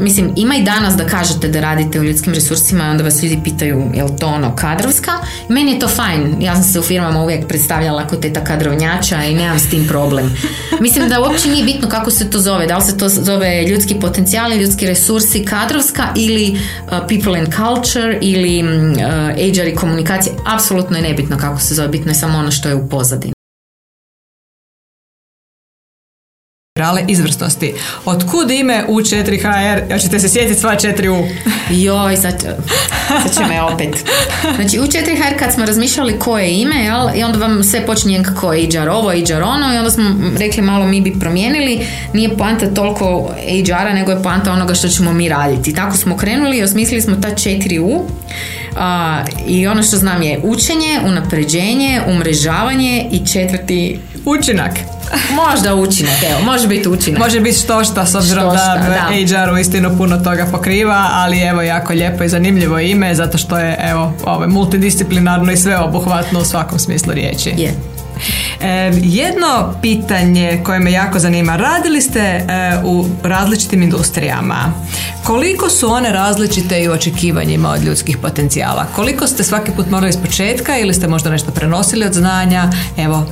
Mislim, 0.00 0.32
ima 0.36 0.56
i 0.56 0.62
danas 0.62 0.96
da 0.96 1.06
kažete 1.06 1.48
da 1.48 1.60
radite 1.60 2.00
u 2.00 2.04
ljudskim 2.04 2.34
resursima 2.34 2.84
i 2.84 2.90
onda 2.90 3.04
vas 3.04 3.22
ljudi 3.22 3.40
pitaju 3.44 3.90
je 3.94 4.04
li 4.04 4.10
to 4.20 4.26
ono 4.26 4.56
kadrovska. 4.56 5.12
Meni 5.48 5.72
je 5.72 5.78
to 5.78 5.88
fajn. 5.88 6.36
Ja 6.40 6.54
sam 6.54 6.64
se 6.64 6.80
u 6.80 6.82
firmama 6.82 7.22
uvijek 7.22 7.48
predstavljala 7.48 8.06
kao 8.06 8.18
teta 8.18 8.44
kadrovnjača 8.44 9.24
i 9.24 9.34
nemam 9.34 9.58
s 9.58 9.70
tim 9.70 9.86
problem. 9.88 10.36
Mislim 10.80 11.08
da 11.08 11.20
uopće 11.20 11.48
nije 11.48 11.64
bitno 11.64 11.88
kako 11.88 12.10
se 12.10 12.30
to 12.30 12.38
zove. 12.38 12.66
Da 12.66 12.76
li 12.76 12.84
se 12.84 12.98
to 12.98 13.08
zove 13.08 13.66
ljudski 13.66 13.94
potencijali, 14.00 14.56
ljudski 14.56 14.86
resursi, 14.86 15.44
kadrovska 15.44 16.08
ili 16.16 16.52
uh, 16.52 16.90
people 17.08 17.38
and 17.38 17.48
culture 17.54 18.18
ili 18.20 18.62
uh, 18.62 19.56
HR 19.56 19.66
i 19.66 19.74
komunikacija. 19.74 20.34
Apsolutno 20.54 20.96
je 20.96 21.02
nebitno 21.02 21.38
kako 21.38 21.60
se 21.60 21.74
zove. 21.74 21.88
Bitno 21.88 22.10
je 22.10 22.14
samo 22.14 22.38
ono 22.38 22.50
što 22.50 22.68
je 22.68 22.74
u 22.74 22.88
pozadini. 22.88 23.35
Rale 26.76 27.04
izvrsnosti. 27.08 27.74
Otkud 28.04 28.50
ime 28.50 28.84
U4HR? 28.88 29.92
Hoćete 29.92 30.18
se 30.18 30.28
sjetiti 30.28 30.60
sva 30.60 30.76
4U? 30.76 31.28
Joj, 31.70 32.16
sad, 32.16 32.40
sad 33.22 33.34
će 33.34 33.44
me 33.48 33.62
opet. 33.62 34.04
Znači, 34.56 34.78
U4HR 34.78 35.38
kad 35.38 35.54
smo 35.54 35.64
razmišljali 35.64 36.18
koje 36.18 36.44
je 36.44 36.60
ime, 36.60 36.84
jel, 36.84 37.08
i 37.16 37.24
onda 37.24 37.38
vam 37.38 37.64
sve 37.64 37.86
počinje 37.86 38.22
kako 38.24 38.52
je 38.52 38.66
HR 38.66 38.88
ovo, 38.88 39.10
HR 39.10 39.42
ono, 39.42 39.74
i 39.74 39.78
onda 39.78 39.90
smo 39.90 40.16
rekli 40.38 40.62
malo 40.62 40.86
mi 40.86 41.00
bi 41.00 41.18
promijenili. 41.20 41.86
Nije 42.12 42.36
poanta 42.36 42.66
toliko 42.74 43.34
HR-a, 43.66 43.92
nego 43.92 44.10
je 44.10 44.22
poanta 44.22 44.52
onoga 44.52 44.74
što 44.74 44.88
ćemo 44.88 45.12
mi 45.12 45.28
raditi. 45.28 45.74
Tako 45.74 45.96
smo 45.96 46.16
krenuli 46.16 46.58
i 46.58 46.62
osmislili 46.62 47.02
smo 47.02 47.16
ta 47.16 47.28
4U. 47.28 48.02
A, 48.76 49.22
I 49.46 49.66
ono 49.66 49.82
što 49.82 49.96
znam 49.96 50.22
je 50.22 50.40
učenje, 50.42 51.00
unapređenje, 51.04 52.00
umrežavanje 52.08 53.08
i 53.12 53.26
četvrti... 53.26 54.00
Učinak. 54.24 54.70
Možda 55.34 55.74
učinak, 55.74 56.22
evo, 56.30 56.52
može 56.52 56.68
biti 56.68 56.88
učinak. 56.88 57.20
Može 57.20 57.40
biti 57.40 57.58
što 57.58 57.84
šta, 57.84 58.06
s 58.06 58.14
obzirom 58.14 58.44
da, 58.44 58.82
da 58.88 59.08
HR 59.10 59.52
u 59.54 59.58
istinu 59.58 59.96
puno 59.96 60.16
toga 60.16 60.46
pokriva, 60.52 61.08
ali 61.12 61.40
evo 61.40 61.62
jako 61.62 61.92
lijepo 61.92 62.24
i 62.24 62.28
zanimljivo 62.28 62.78
ime, 62.78 63.14
zato 63.14 63.38
što 63.38 63.58
je 63.58 63.78
evo, 63.90 64.12
ovo, 64.24 64.48
multidisciplinarno 64.48 65.52
i 65.52 65.56
sveobuhvatno 65.56 66.40
u 66.40 66.44
svakom 66.44 66.78
smislu 66.78 67.12
riječi. 67.12 67.52
Je. 67.56 67.95
E, 68.60 68.92
jedno 69.02 69.74
pitanje 69.82 70.60
koje 70.64 70.78
me 70.78 70.92
jako 70.92 71.18
zanima, 71.18 71.56
radili 71.56 72.00
ste 72.00 72.20
e, 72.20 72.44
u 72.84 73.06
različitim 73.22 73.82
industrijama. 73.82 74.72
Koliko 75.24 75.70
su 75.70 75.90
one 75.90 76.12
različite 76.12 76.82
i 76.82 76.88
u 76.88 76.92
očekivanjima 76.92 77.70
od 77.70 77.84
ljudskih 77.84 78.18
potencijala? 78.18 78.86
Koliko 78.94 79.26
ste 79.26 79.44
svaki 79.44 79.70
put 79.70 79.90
morali 79.90 80.10
iz 80.10 80.16
početka 80.16 80.78
ili 80.78 80.94
ste 80.94 81.08
možda 81.08 81.30
nešto 81.30 81.50
prenosili 81.50 82.06
od 82.06 82.12
znanja? 82.12 82.70
Evo, 82.98 83.26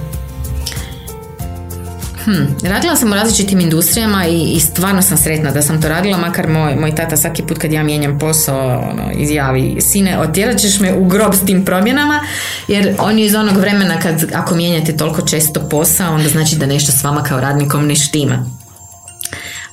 Hmm, 2.25 2.57
radila 2.63 2.97
sam 2.97 3.13
u 3.13 3.15
različitim 3.15 3.61
industrijama 3.61 4.27
i, 4.27 4.43
i 4.43 4.61
stvarno 4.61 5.03
sam 5.03 5.17
sretna 5.19 5.51
da 5.51 5.63
sam 5.63 5.83
to 5.83 5.89
radila, 5.89 6.19
makar 6.19 6.49
moj, 6.49 6.77
moj 6.77 6.95
tata 6.95 7.17
svaki 7.17 7.43
put 7.43 7.59
kad 7.59 7.73
ja 7.73 7.83
mijenjam 7.83 8.19
posao 8.19 8.91
ono, 8.91 9.11
izjavi 9.15 9.77
sine, 9.81 10.19
otjerat 10.19 10.59
ćeš 10.59 10.81
me 10.81 10.95
u 10.95 11.05
grob 11.05 11.35
s 11.35 11.47
tim 11.47 11.65
promjenama, 11.65 12.21
jer 12.69 12.95
on 12.99 13.19
je 13.19 13.27
iz 13.27 13.35
onog 13.35 13.57
vremena 13.57 14.01
kad 14.01 14.33
ako 14.35 14.55
mijenjate 14.55 14.97
toliko 14.97 15.23
često 15.23 15.69
posao, 15.69 16.15
onda 16.15 16.29
znači 16.29 16.57
da 16.57 16.67
nešto 16.67 16.93
s 16.93 17.05
vama 17.05 17.23
kao 17.23 17.41
radnikom 17.41 17.87
ne 17.87 17.95
štima. 17.95 18.47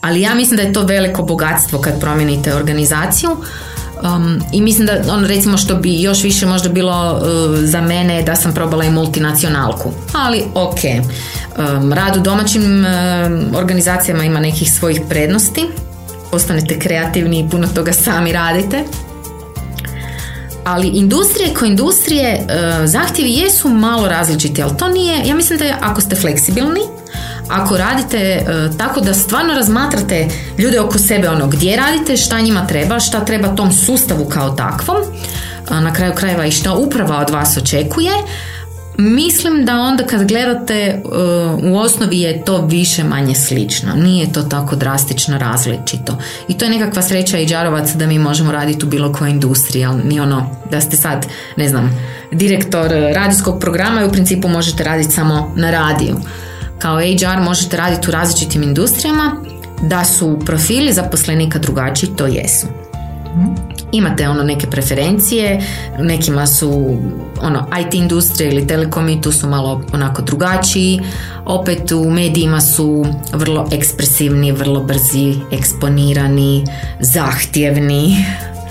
Ali 0.01 0.21
ja 0.21 0.35
mislim 0.35 0.57
da 0.57 0.63
je 0.63 0.73
to 0.73 0.83
veliko 0.83 1.23
bogatstvo 1.23 1.79
kad 1.79 1.99
promijenite 1.99 2.55
organizaciju, 2.55 3.37
Um, 4.03 4.41
I 4.51 4.61
mislim 4.61 4.87
da 4.87 5.13
ono 5.13 5.27
recimo 5.27 5.57
što 5.57 5.75
bi 5.75 6.01
još 6.01 6.23
više 6.23 6.45
možda 6.45 6.69
bilo 6.69 7.13
uh, 7.13 7.21
za 7.59 7.81
mene 7.81 8.23
da 8.23 8.35
sam 8.35 8.53
probala 8.53 8.83
i 8.83 8.91
multinacionalku. 8.91 9.91
Ali 10.13 10.43
ok. 10.53 10.79
Rad 11.93 12.17
u 12.17 12.19
domaćim 12.19 12.85
organizacijama 13.55 14.23
ima 14.23 14.39
nekih 14.39 14.71
svojih 14.73 15.01
prednosti. 15.09 15.67
Postanete 16.31 16.79
kreativni 16.79 17.39
i 17.39 17.49
puno 17.49 17.67
toga 17.67 17.93
sami 17.93 18.31
radite. 18.31 18.83
Ali 20.63 20.87
industrije 20.87 21.53
ko 21.53 21.65
industrije 21.65 22.47
zahtjevi 22.85 23.33
jesu 23.33 23.69
malo 23.69 24.07
različiti, 24.07 24.63
ali 24.63 24.77
to 24.77 24.87
nije, 24.87 25.27
ja 25.27 25.35
mislim 25.35 25.59
da 25.59 25.65
ako 25.81 26.01
ste 26.01 26.15
fleksibilni, 26.15 26.81
ako 27.47 27.77
radite 27.77 28.45
tako 28.77 29.01
da 29.01 29.13
stvarno 29.13 29.53
razmatrate 29.53 30.27
ljude 30.57 30.79
oko 30.79 30.97
sebe 30.97 31.29
ono 31.29 31.47
gdje 31.47 31.77
radite, 31.77 32.17
šta 32.17 32.41
njima 32.41 32.67
treba, 32.67 32.99
šta 32.99 33.25
treba 33.25 33.55
tom 33.55 33.71
sustavu 33.71 34.25
kao 34.25 34.49
takvom, 34.49 34.97
na 35.69 35.93
kraju 35.93 36.13
krajeva 36.15 36.45
i 36.45 36.51
šta 36.51 36.73
uprava 36.73 37.19
od 37.19 37.29
vas 37.29 37.57
očekuje, 37.57 38.11
Mislim 38.97 39.65
da 39.65 39.79
onda 39.79 40.03
kad 40.03 40.27
gledate 40.27 40.73
e, 40.73 40.99
u 41.63 41.77
osnovi 41.77 42.19
je 42.19 42.45
to 42.45 42.65
više 42.65 43.03
manje 43.03 43.35
slično. 43.35 43.93
Nije 43.95 44.33
to 44.33 44.41
tako 44.41 44.75
drastično 44.75 45.37
različito. 45.37 46.17
I 46.47 46.57
to 46.57 46.65
je 46.65 46.71
nekakva 46.71 47.01
sreća 47.01 47.37
i 47.37 47.47
džarovac 47.47 47.91
da 47.91 48.07
mi 48.07 48.19
možemo 48.19 48.51
raditi 48.51 48.85
u 48.85 48.89
bilo 48.89 49.13
kojoj 49.13 49.31
industriji, 49.31 49.85
ali 49.85 50.03
ni 50.03 50.19
ono 50.19 50.49
da 50.71 50.81
ste 50.81 50.95
sad, 50.95 51.25
ne 51.57 51.69
znam, 51.69 51.97
direktor 52.31 52.89
radijskog 53.13 53.59
programa 53.59 54.01
i 54.01 54.05
u 54.05 54.11
principu 54.11 54.47
možete 54.47 54.83
raditi 54.83 55.11
samo 55.11 55.53
na 55.55 55.71
radiju 55.71 56.17
kao 56.81 56.99
HR 56.99 57.41
možete 57.43 57.77
raditi 57.77 58.09
u 58.09 58.11
različitim 58.11 58.63
industrijama, 58.63 59.35
da 59.81 60.05
su 60.05 60.39
profili 60.45 60.93
zaposlenika 60.93 61.59
drugačiji, 61.59 62.09
to 62.17 62.27
jesu. 62.27 62.67
Imate 63.91 64.29
ono 64.29 64.43
neke 64.43 64.67
preferencije, 64.67 65.63
nekima 65.99 66.47
su 66.47 66.97
ono 67.41 67.67
IT 67.81 67.93
industrija 67.93 68.51
ili 68.51 68.67
telekomi, 68.67 69.21
tu 69.21 69.31
su 69.31 69.47
malo 69.47 69.81
onako 69.93 70.21
drugačiji, 70.21 71.01
opet 71.45 71.91
u 71.91 72.09
medijima 72.09 72.61
su 72.61 73.05
vrlo 73.33 73.67
ekspresivni, 73.71 74.51
vrlo 74.51 74.83
brzi, 74.83 75.35
eksponirani, 75.51 76.65
zahtjevni. 76.99 78.25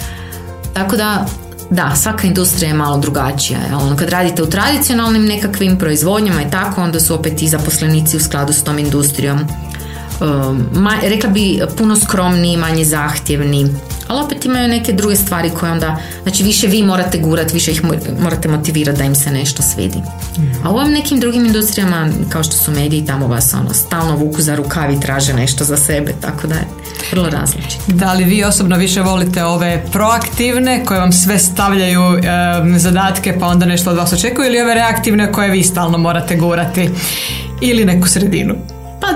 Tako 0.75 0.97
da 0.97 1.27
da, 1.71 1.93
svaka 1.97 2.27
industrija 2.27 2.69
je 2.69 2.75
malo 2.75 2.99
drugačija. 2.99 3.59
Ono, 3.83 3.97
kad 3.97 4.09
radite 4.09 4.43
u 4.43 4.47
tradicionalnim 4.47 5.25
nekakvim 5.25 5.79
proizvodnjama 5.79 6.43
i 6.43 6.51
tako, 6.51 6.83
onda 6.83 7.01
su 7.01 7.15
opet 7.15 7.43
i 7.43 7.49
zaposlenici 7.49 8.17
u 8.17 8.21
skladu 8.21 8.53
s 8.53 8.65
tom 8.65 8.79
industrijom. 8.79 9.39
Um, 10.21 10.67
ma, 10.73 10.93
rekla 11.03 11.31
bi 11.31 11.61
puno 11.77 11.97
skromniji, 11.97 12.57
manje 12.57 12.85
zahtjevni, 12.85 13.67
ali 14.11 14.25
opet 14.25 14.45
imaju 14.45 14.69
neke 14.69 14.93
druge 14.93 15.17
stvari 15.17 15.51
koje 15.51 15.73
onda, 15.73 15.97
znači 16.23 16.43
više 16.43 16.67
vi 16.67 16.83
morate 16.83 17.19
gurati, 17.19 17.55
više 17.55 17.71
ih 17.71 17.83
morate 18.21 18.49
motivirati 18.49 18.99
da 18.99 19.05
im 19.05 19.15
se 19.15 19.31
nešto 19.31 19.63
svidi. 19.63 19.99
A 20.65 20.71
u 20.71 20.77
ovim 20.77 20.93
nekim 20.93 21.21
drugim 21.21 21.47
industrijama, 21.47 22.09
kao 22.29 22.43
što 22.43 22.53
su 22.53 22.71
mediji, 22.71 23.07
tamo 23.07 23.27
vas 23.27 23.55
ono, 23.55 23.75
stalno 23.75 24.17
vuku 24.17 24.43
za 24.43 24.55
rukavi 24.55 25.01
traže 25.01 25.33
nešto 25.33 25.65
za 25.65 25.77
sebe, 25.77 26.15
tako 26.21 26.47
da 26.47 26.55
je 26.55 26.65
vrlo 27.13 27.31
različito. 27.31 27.85
Da 27.87 28.13
li 28.13 28.25
vi 28.25 28.45
osobno 28.45 28.77
više 28.77 29.01
volite 29.01 29.45
ove 29.45 29.85
proaktivne 29.93 30.85
koje 30.85 31.01
vam 31.01 31.13
sve 31.13 31.39
stavljaju 31.39 32.03
zadatke 32.77 33.37
pa 33.41 33.47
onda 33.47 33.67
nešto 33.67 33.91
od 33.91 33.97
vas 33.97 34.13
očekuju 34.13 34.47
ili 34.47 34.61
ove 34.61 34.75
reaktivne 34.75 35.33
koje 35.33 35.51
vi 35.51 35.65
stalno 35.65 35.99
morate 35.99 36.37
gurati 36.37 36.91
ili 37.61 37.85
neku 37.85 38.09
sredinu? 38.09 38.55
Pa 39.01 39.07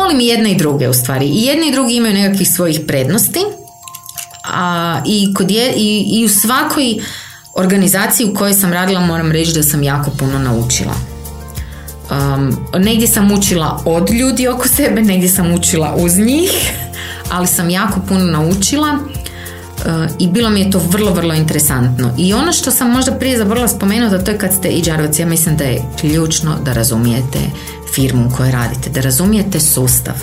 volim 0.00 0.20
i 0.20 0.26
jedne 0.26 0.50
i 0.52 0.56
druge 0.56 0.88
u 0.88 0.92
stvari. 0.92 1.26
I 1.26 1.42
jedni 1.42 1.68
i 1.68 1.72
drugi 1.72 1.94
imaju 1.94 2.14
nekakvih 2.14 2.48
svojih 2.48 2.80
prednosti 2.86 3.40
a, 4.52 5.02
i, 5.06 5.34
kod 5.34 5.50
je, 5.50 5.72
i, 5.76 6.20
i 6.20 6.24
u 6.24 6.28
svakoj 6.28 6.96
organizaciji 7.54 8.26
u 8.26 8.34
kojoj 8.34 8.54
sam 8.54 8.72
radila 8.72 9.00
moram 9.00 9.32
reći 9.32 9.52
da 9.52 9.62
sam 9.62 9.82
jako 9.82 10.10
puno 10.10 10.38
naučila. 10.38 10.94
Um, 12.10 12.56
negdje 12.78 13.08
sam 13.08 13.32
učila 13.32 13.82
od 13.84 14.10
ljudi 14.10 14.48
oko 14.48 14.68
sebe, 14.68 15.02
negdje 15.02 15.28
sam 15.28 15.54
učila 15.54 15.94
uz 15.98 16.18
njih, 16.18 16.50
ali 17.30 17.46
sam 17.46 17.70
jako 17.70 18.00
puno 18.08 18.24
naučila. 18.24 18.98
i 20.18 20.28
bilo 20.28 20.50
mi 20.50 20.60
je 20.60 20.70
to 20.70 20.78
vrlo, 20.78 21.12
vrlo 21.12 21.34
interesantno. 21.34 22.14
I 22.18 22.34
ono 22.34 22.52
što 22.52 22.70
sam 22.70 22.90
možda 22.90 23.12
prije 23.12 23.38
zaboravila 23.38 23.68
spomenuti, 23.68 24.16
da 24.16 24.24
to 24.24 24.30
je 24.30 24.38
kad 24.38 24.54
ste 24.54 24.68
i 24.68 24.82
ja 25.18 25.26
mislim 25.26 25.56
da 25.56 25.64
je 25.64 25.82
ključno 26.00 26.56
da 26.64 26.72
razumijete 26.72 27.38
firmu 27.94 28.26
u 28.26 28.36
kojoj 28.36 28.52
radite, 28.52 28.90
da 28.90 29.00
razumijete 29.00 29.60
sustav. 29.60 30.14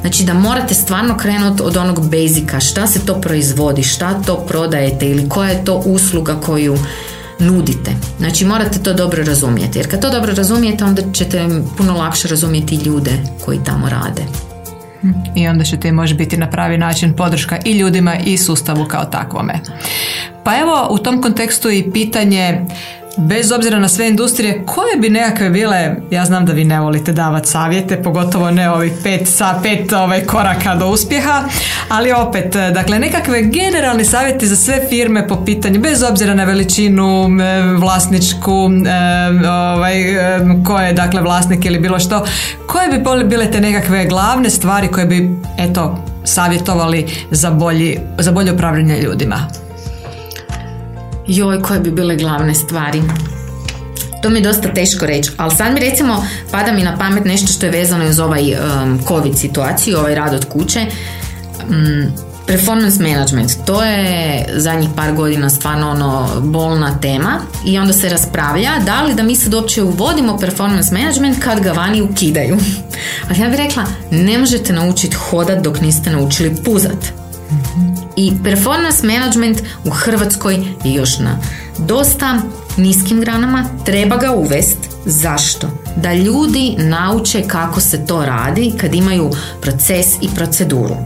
Znači 0.00 0.24
da 0.24 0.34
morate 0.34 0.74
stvarno 0.74 1.16
krenuti 1.16 1.62
od 1.62 1.76
onog 1.76 2.10
bazika, 2.10 2.60
šta 2.60 2.86
se 2.86 3.06
to 3.06 3.20
proizvodi, 3.20 3.82
šta 3.82 4.22
to 4.22 4.36
prodajete 4.36 5.10
ili 5.10 5.28
koja 5.28 5.50
je 5.50 5.64
to 5.64 5.82
usluga 5.86 6.40
koju 6.40 6.78
nudite. 7.38 7.90
Znači 8.18 8.44
morate 8.44 8.78
to 8.78 8.94
dobro 8.94 9.24
razumjeti, 9.24 9.78
jer 9.78 9.90
kad 9.90 10.02
to 10.02 10.10
dobro 10.10 10.32
razumijete 10.34 10.84
onda 10.84 11.02
ćete 11.12 11.48
puno 11.76 11.94
lakše 11.96 12.28
razumjeti 12.28 12.74
ljude 12.74 13.12
koji 13.44 13.64
tamo 13.64 13.88
rade. 13.88 14.22
I 15.34 15.48
onda 15.48 15.64
će 15.64 15.76
ti 15.76 15.92
može 15.92 16.14
biti 16.14 16.36
na 16.36 16.50
pravi 16.50 16.78
način 16.78 17.16
podrška 17.16 17.58
i 17.64 17.72
ljudima 17.72 18.16
i 18.24 18.38
sustavu 18.38 18.84
kao 18.84 19.04
takvome. 19.04 19.60
Pa 20.44 20.58
evo 20.58 20.88
u 20.90 20.98
tom 20.98 21.22
kontekstu 21.22 21.70
i 21.70 21.90
pitanje 21.92 22.66
bez 23.20 23.52
obzira 23.52 23.78
na 23.78 23.88
sve 23.88 24.08
industrije, 24.08 24.64
koje 24.66 24.96
bi 24.96 25.08
nekakve 25.08 25.50
bile, 25.50 25.96
ja 26.10 26.24
znam 26.24 26.46
da 26.46 26.52
vi 26.52 26.64
ne 26.64 26.80
volite 26.80 27.12
davati 27.12 27.48
savjete, 27.48 28.02
pogotovo 28.02 28.50
ne 28.50 28.70
ovih 28.70 28.92
pet, 29.02 29.28
sa 29.28 29.60
pet 29.62 29.92
ovaj, 29.92 30.24
koraka 30.26 30.74
do 30.74 30.88
uspjeha, 30.88 31.44
ali 31.88 32.12
opet, 32.12 32.56
dakle, 32.74 32.98
nekakve 32.98 33.42
generalni 33.42 34.04
savjeti 34.04 34.46
za 34.46 34.56
sve 34.56 34.86
firme 34.88 35.28
po 35.28 35.44
pitanju, 35.44 35.80
bez 35.80 36.02
obzira 36.02 36.34
na 36.34 36.44
veličinu, 36.44 37.28
vlasničku, 37.78 38.70
ovaj, 39.74 39.94
ko 40.66 40.78
je 40.78 40.92
dakle 40.92 41.20
vlasnik 41.20 41.64
ili 41.64 41.78
bilo 41.78 41.98
što, 41.98 42.24
koje 42.66 42.88
bi 42.88 43.24
bile 43.24 43.50
te 43.50 43.60
nekakve 43.60 44.06
glavne 44.06 44.50
stvari 44.50 44.88
koje 44.88 45.06
bi, 45.06 45.30
eto, 45.58 46.04
savjetovali 46.24 47.06
za, 47.30 47.50
bolji, 47.50 47.98
za 48.18 48.32
bolje 48.32 48.52
upravljanje 48.52 48.98
ljudima? 48.98 49.69
Joj, 51.36 51.62
koje 51.62 51.80
bi 51.80 51.90
bile 51.90 52.16
glavne 52.16 52.54
stvari? 52.54 53.02
To 54.22 54.30
mi 54.30 54.38
je 54.38 54.42
dosta 54.42 54.74
teško 54.74 55.06
reći, 55.06 55.30
ali 55.36 55.56
sad 55.56 55.74
mi 55.74 55.80
recimo 55.80 56.26
pada 56.50 56.72
mi 56.72 56.82
na 56.82 56.98
pamet 56.98 57.24
nešto 57.24 57.52
što 57.52 57.66
je 57.66 57.72
vezano 57.72 58.08
uz 58.08 58.18
ovaj 58.18 58.54
um, 58.54 59.00
COVID 59.08 59.38
situaciju, 59.38 59.98
ovaj 59.98 60.14
rad 60.14 60.34
od 60.34 60.44
kuće. 60.44 60.86
Um, 61.68 62.12
performance 62.46 63.02
management, 63.02 63.50
to 63.66 63.84
je 63.84 64.44
zadnjih 64.56 64.88
par 64.96 65.14
godina 65.14 65.50
stvarno 65.50 65.90
ono 65.90 66.40
bolna 66.40 66.98
tema 66.98 67.40
i 67.66 67.78
onda 67.78 67.92
se 67.92 68.08
raspravlja 68.08 68.70
da 68.86 69.02
li 69.02 69.14
da 69.14 69.22
mi 69.22 69.36
sad 69.36 69.54
uopće 69.54 69.82
uvodimo 69.82 70.38
performance 70.38 70.94
management 70.94 71.42
kad 71.42 71.60
ga 71.60 71.72
vani 71.72 72.02
ukidaju. 72.02 72.56
Ali 73.28 73.40
ja 73.40 73.48
bih 73.48 73.58
rekla, 73.58 73.84
ne 74.10 74.38
možete 74.38 74.72
naučiti 74.72 75.16
hodat 75.16 75.64
dok 75.64 75.80
niste 75.80 76.10
naučili 76.10 76.56
puzat. 76.64 77.12
I 78.16 78.32
performance 78.44 79.06
management 79.06 79.62
u 79.84 79.90
Hrvatskoj 79.90 80.54
je 80.84 80.94
još 80.94 81.18
na 81.18 81.38
dosta 81.78 82.38
niskim 82.76 83.20
granama, 83.20 83.64
treba 83.84 84.16
ga 84.16 84.32
uvest. 84.32 84.78
Zašto? 85.04 85.66
Da 85.96 86.14
ljudi 86.14 86.74
nauče 86.78 87.42
kako 87.48 87.80
se 87.80 88.06
to 88.06 88.24
radi 88.24 88.72
kad 88.80 88.94
imaju 88.94 89.30
proces 89.60 90.06
i 90.20 90.28
proceduru. 90.34 90.96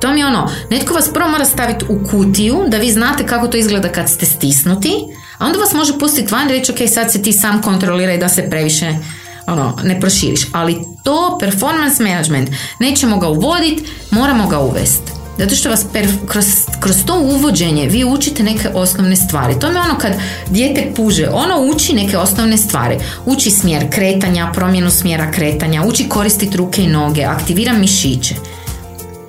To 0.00 0.12
mi 0.12 0.20
je 0.20 0.26
ono, 0.26 0.50
netko 0.70 0.94
vas 0.94 1.10
prvo 1.14 1.28
mora 1.28 1.44
staviti 1.44 1.84
u 1.88 2.08
kutiju 2.10 2.64
da 2.68 2.76
vi 2.76 2.92
znate 2.92 3.26
kako 3.26 3.48
to 3.48 3.56
izgleda 3.56 3.88
kad 3.88 4.08
ste 4.08 4.26
stisnuti, 4.26 4.92
a 5.38 5.46
onda 5.46 5.58
vas 5.58 5.72
može 5.72 5.98
pustiti 5.98 6.32
van 6.32 6.50
i 6.50 6.52
reći 6.52 6.72
ok, 6.72 6.78
sad 6.88 7.12
se 7.12 7.22
ti 7.22 7.32
sam 7.32 7.62
kontroliraj 7.62 8.18
da 8.18 8.28
se 8.28 8.50
previše 8.50 8.94
ono, 9.46 9.78
ne 9.84 10.00
proširiš. 10.00 10.40
Ali 10.52 10.78
to 11.04 11.38
performance 11.40 12.02
management, 12.02 12.50
nećemo 12.78 13.18
ga 13.18 13.28
uvoditi, 13.28 13.84
moramo 14.10 14.48
ga 14.48 14.58
uvesti. 14.58 15.17
Zato 15.38 15.54
što 15.54 15.70
vas 15.70 15.86
kroz, 16.26 16.46
kroz 16.80 16.96
to 17.06 17.20
uvođenje 17.20 17.88
vi 17.88 18.04
učite 18.04 18.42
neke 18.42 18.68
osnovne 18.74 19.16
stvari. 19.16 19.58
To 19.60 19.66
je 19.66 19.78
ono 19.78 19.98
kad 19.98 20.12
dijete 20.50 20.92
puže, 20.96 21.28
ono 21.32 21.72
uči 21.74 21.92
neke 21.92 22.18
osnovne 22.18 22.56
stvari. 22.56 22.98
Uči 23.26 23.50
smjer 23.50 23.90
kretanja, 23.90 24.50
promjenu 24.54 24.90
smjera 24.90 25.30
kretanja, 25.30 25.84
uči 25.84 26.08
koristiti 26.08 26.56
ruke 26.56 26.84
i 26.84 26.88
noge, 26.88 27.24
aktivira 27.24 27.72
mišiće. 27.72 28.34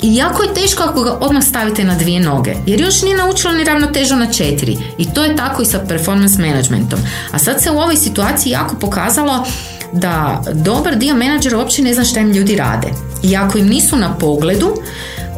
I 0.01 0.15
jako 0.15 0.43
je 0.43 0.53
teško 0.53 0.83
ako 0.83 1.03
ga 1.03 1.17
odmah 1.21 1.43
stavite 1.43 1.83
na 1.83 1.95
dvije 1.95 2.19
noge, 2.19 2.53
jer 2.65 2.81
još 2.81 3.01
nije 3.01 3.17
naučila 3.17 3.53
ni 3.53 3.63
ravnotežu 3.63 4.15
na 4.15 4.33
četiri. 4.33 4.77
I 4.97 5.13
to 5.13 5.23
je 5.23 5.35
tako 5.35 5.61
i 5.61 5.65
sa 5.65 5.79
performance 5.87 6.41
managementom. 6.41 6.99
A 7.31 7.39
sad 7.39 7.61
se 7.61 7.71
u 7.71 7.79
ovoj 7.79 7.97
situaciji 7.97 8.51
jako 8.51 8.75
pokazalo 8.75 9.45
da 9.91 10.43
dobar 10.53 10.95
dio 10.95 11.15
menadžera 11.15 11.57
uopće 11.57 11.81
ne 11.81 11.93
zna 11.93 12.03
šta 12.03 12.19
im 12.19 12.31
ljudi 12.31 12.55
rade. 12.55 12.87
I 13.23 13.35
ako 13.35 13.57
im 13.57 13.67
nisu 13.67 13.97
na 13.97 14.13
pogledu, 14.13 14.75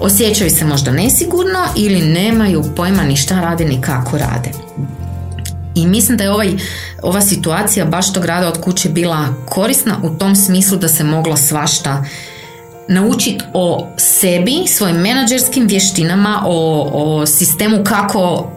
osjećaju 0.02 0.50
se 0.50 0.66
možda 0.66 0.92
nesigurno 0.92 1.60
ili 1.76 2.02
nemaju 2.02 2.64
pojma 2.76 3.04
ni 3.04 3.16
šta 3.16 3.42
rade 3.42 3.66
ni 3.66 3.82
kako 3.82 4.18
rade. 4.18 4.52
I 5.76 5.88
mislim 5.88 6.18
da 6.18 6.24
je 6.24 6.32
ovaj, 6.32 6.52
ova 7.04 7.22
situacija 7.22 7.86
baš 7.86 8.14
tog 8.14 8.26
rada 8.26 8.48
od 8.48 8.62
kuće 8.62 8.90
bila 8.90 9.28
korisna 9.46 9.98
u 10.04 10.10
tom 10.10 10.36
smislu 10.36 10.78
da 10.78 10.88
se 10.88 11.04
moglo 11.04 11.38
svašta 11.38 12.06
naučiti 12.88 13.44
o 13.54 13.88
sebi, 13.98 14.68
svojim 14.68 14.98
menadžerskim 14.98 15.68
vještinama, 15.68 16.44
o, 16.46 16.90
o 16.94 17.26
sistemu 17.26 17.84
kako 17.84 18.52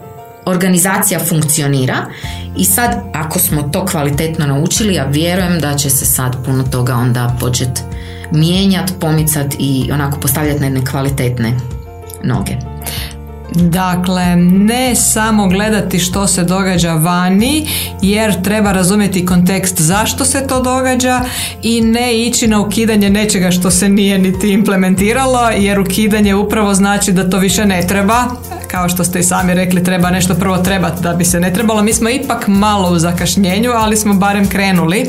organizacija 0.45 1.19
funkcionira 1.19 2.05
i 2.57 2.65
sad 2.65 3.03
ako 3.13 3.39
smo 3.39 3.61
to 3.61 3.85
kvalitetno 3.85 4.47
naučili, 4.47 4.93
ja 4.93 5.05
vjerujem 5.05 5.59
da 5.59 5.75
će 5.75 5.89
se 5.89 6.05
sad 6.05 6.45
puno 6.45 6.63
toga 6.63 6.95
onda 6.95 7.35
početi 7.39 7.81
mijenjati, 8.31 8.93
pomicati 8.99 9.57
i 9.59 9.91
onako 9.91 10.19
postavljati 10.19 10.59
na 10.59 10.65
jedne 10.65 10.85
kvalitetne 10.85 11.57
noge. 12.23 12.55
Dakle, 13.53 14.35
ne 14.35 14.95
samo 14.95 15.47
gledati 15.47 15.99
što 15.99 16.27
se 16.27 16.43
događa 16.43 16.93
vani, 16.93 17.67
jer 18.01 18.41
treba 18.41 18.71
razumjeti 18.71 19.25
kontekst 19.25 19.81
zašto 19.81 20.25
se 20.25 20.47
to 20.47 20.61
događa 20.61 21.21
i 21.61 21.81
ne 21.81 22.17
ići 22.17 22.47
na 22.47 22.59
ukidanje 22.59 23.09
nečega 23.09 23.51
što 23.51 23.71
se 23.71 23.89
nije 23.89 24.17
niti 24.19 24.49
implementiralo, 24.49 25.49
jer 25.49 25.79
ukidanje 25.79 26.35
upravo 26.35 26.73
znači 26.73 27.11
da 27.11 27.29
to 27.29 27.37
više 27.37 27.65
ne 27.65 27.87
treba. 27.87 28.25
Kao 28.75 28.89
što 28.89 29.03
ste 29.03 29.19
i 29.19 29.23
sami 29.23 29.53
rekli, 29.53 29.83
treba 29.83 30.09
nešto 30.09 30.33
prvo 30.33 30.57
trebati 30.57 31.01
da 31.01 31.13
bi 31.13 31.25
se 31.25 31.39
ne 31.39 31.53
trebalo. 31.53 31.83
Mi 31.83 31.93
smo 31.93 32.09
ipak 32.09 32.47
malo 32.47 32.91
u 32.91 32.99
zakašnjenju, 32.99 33.71
ali 33.75 33.97
smo 33.97 34.13
barem 34.13 34.49
krenuli. 34.49 35.05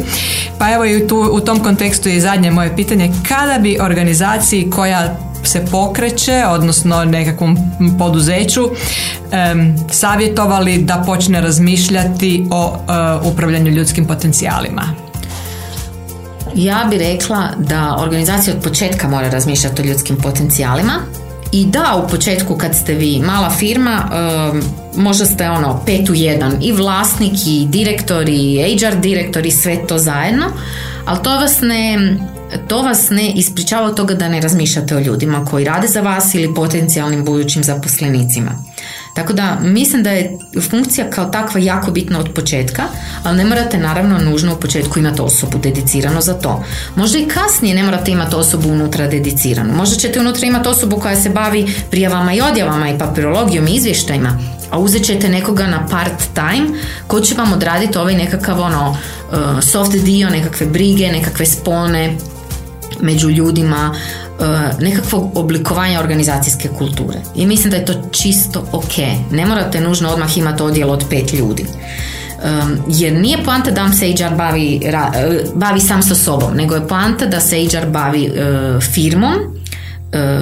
Pa 0.59 0.73
evo 0.73 0.85
i 0.85 1.07
tu, 1.09 1.31
u 1.33 1.41
tom 1.41 1.61
kontekstu 1.61 2.09
je 2.09 2.21
zadnje 2.21 2.51
moje 2.51 2.77
pitanje, 2.77 3.13
kada 3.29 3.59
bi 3.59 3.79
organizaciji 3.81 4.71
koja 4.71 5.17
se 5.45 5.65
pokreće, 5.71 6.45
odnosno 6.49 7.05
nekakvom 7.05 7.59
poduzeću, 7.99 8.71
savjetovali 9.91 10.79
da 10.79 11.03
počne 11.07 11.41
razmišljati 11.41 12.47
o 12.51 12.67
uh, 12.67 13.33
upravljanju 13.33 13.71
ljudskim 13.71 14.07
potencijalima? 14.07 14.83
Ja 16.55 16.87
bih 16.91 16.99
rekla 16.99 17.49
da 17.59 17.97
organizacija 17.99 18.57
od 18.57 18.63
početka 18.63 19.09
mora 19.09 19.29
razmišljati 19.29 19.83
o 19.83 19.85
ljudskim 19.85 20.17
potencijalima 20.17 20.93
i 21.53 21.67
da 21.67 22.03
u 22.05 22.09
početku 22.09 22.57
kad 22.57 22.75
ste 22.75 22.95
vi 22.95 23.21
mala 23.27 23.51
firma 23.51 24.11
možda 24.97 25.27
ste 25.27 25.51
ono 25.51 25.83
pet 25.87 26.11
u 26.11 26.15
jedan 26.15 26.53
i 26.63 26.73
vlasnik 26.73 27.33
i 27.47 27.67
direktor 27.69 28.29
i 28.29 28.79
HR 28.81 28.97
direktor 29.01 29.47
i 29.47 29.51
sve 29.51 29.87
to 29.87 29.99
zajedno 29.99 30.47
ali 31.05 31.23
to 31.23 31.31
vas 31.31 31.61
ne 31.61 32.17
to 32.69 32.83
vas 32.83 33.11
ne 33.11 33.33
ispričava 33.33 33.87
od 33.87 33.97
toga 33.97 34.15
da 34.15 34.29
ne 34.29 34.41
razmišljate 34.41 34.97
o 34.97 35.01
ljudima 35.01 35.45
koji 35.45 35.65
rade 35.65 35.89
za 35.89 36.01
vas 36.01 36.35
ili 36.35 36.55
potencijalnim 36.55 37.25
budućim 37.25 37.65
zaposlenicima. 37.65 38.51
Tako 39.17 39.33
da 39.33 39.59
mislim 39.63 40.03
da 40.03 40.11
je 40.11 40.39
funkcija 40.71 41.11
kao 41.11 41.25
takva 41.25 41.61
jako 41.61 41.91
bitna 41.91 42.19
od 42.19 42.31
početka, 42.35 42.83
ali 43.23 43.37
ne 43.37 43.45
morate 43.45 43.79
naravno 43.79 44.19
nužno 44.19 44.55
u 44.55 44.61
početku 44.61 44.99
imati 44.99 45.23
osobu 45.23 45.59
dedicirano 45.59 46.21
za 46.21 46.35
to. 46.35 46.65
Možda 46.97 47.19
i 47.19 47.29
kasnije 47.29 47.75
ne 47.75 47.83
morate 47.83 48.11
imati 48.11 48.37
osobu 48.37 48.69
unutra 48.69 49.07
dediciranu. 49.07 49.75
Možda 49.75 49.97
ćete 49.97 50.21
unutra 50.21 50.47
imati 50.47 50.69
osobu 50.69 50.99
koja 51.01 51.17
se 51.17 51.31
bavi 51.31 51.75
prijavama 51.91 52.35
i 52.35 52.41
odjavama 52.41 52.89
i 52.89 52.99
papirologijom 52.99 53.67
i 53.67 53.75
izvještajima, 53.75 54.39
a 54.71 54.79
uzet 54.79 55.05
ćete 55.05 55.29
nekoga 55.29 55.67
na 55.67 55.87
part 55.87 56.23
time 56.35 56.81
ko 57.07 57.21
će 57.21 57.35
vam 57.35 57.53
odraditi 57.53 57.99
ovaj 57.99 58.15
nekakav 58.15 58.61
ono 58.61 58.91
uh, 58.91 59.63
soft 59.63 59.93
dio, 59.93 60.31
nekakve 60.31 60.67
brige, 60.67 61.09
nekakve 61.13 61.47
spone, 61.47 62.17
među 63.01 63.31
ljudima 63.31 63.95
nekakvog 64.81 65.31
oblikovanja 65.35 66.01
organizacijske 66.01 66.69
kulture. 66.69 67.19
I 67.35 67.47
mislim 67.47 67.71
da 67.71 67.77
je 67.77 67.85
to 67.85 67.95
čisto 68.11 68.69
ok. 68.73 68.99
Ne 69.31 69.47
morate 69.47 69.81
nužno 69.81 70.09
odmah 70.09 70.39
imati 70.39 70.63
odjel 70.63 70.91
od 70.91 71.05
pet 71.11 71.33
ljudi. 71.33 71.65
jer 72.89 73.13
nije 73.13 73.45
poanta 73.45 73.71
da 73.71 73.83
vam 73.83 73.93
se 73.93 74.13
HR 74.13 74.35
bavi, 74.37 74.81
e, 74.85 75.45
bavi 75.55 75.81
sam 75.81 76.03
sa 76.03 76.15
sobom, 76.15 76.55
nego 76.57 76.75
je 76.75 76.89
poanta 76.89 77.27
da 77.27 77.41
se 77.41 77.57
HR 77.57 77.87
bavi 77.87 78.25
e, 78.25 78.31
firmom, 78.81 79.35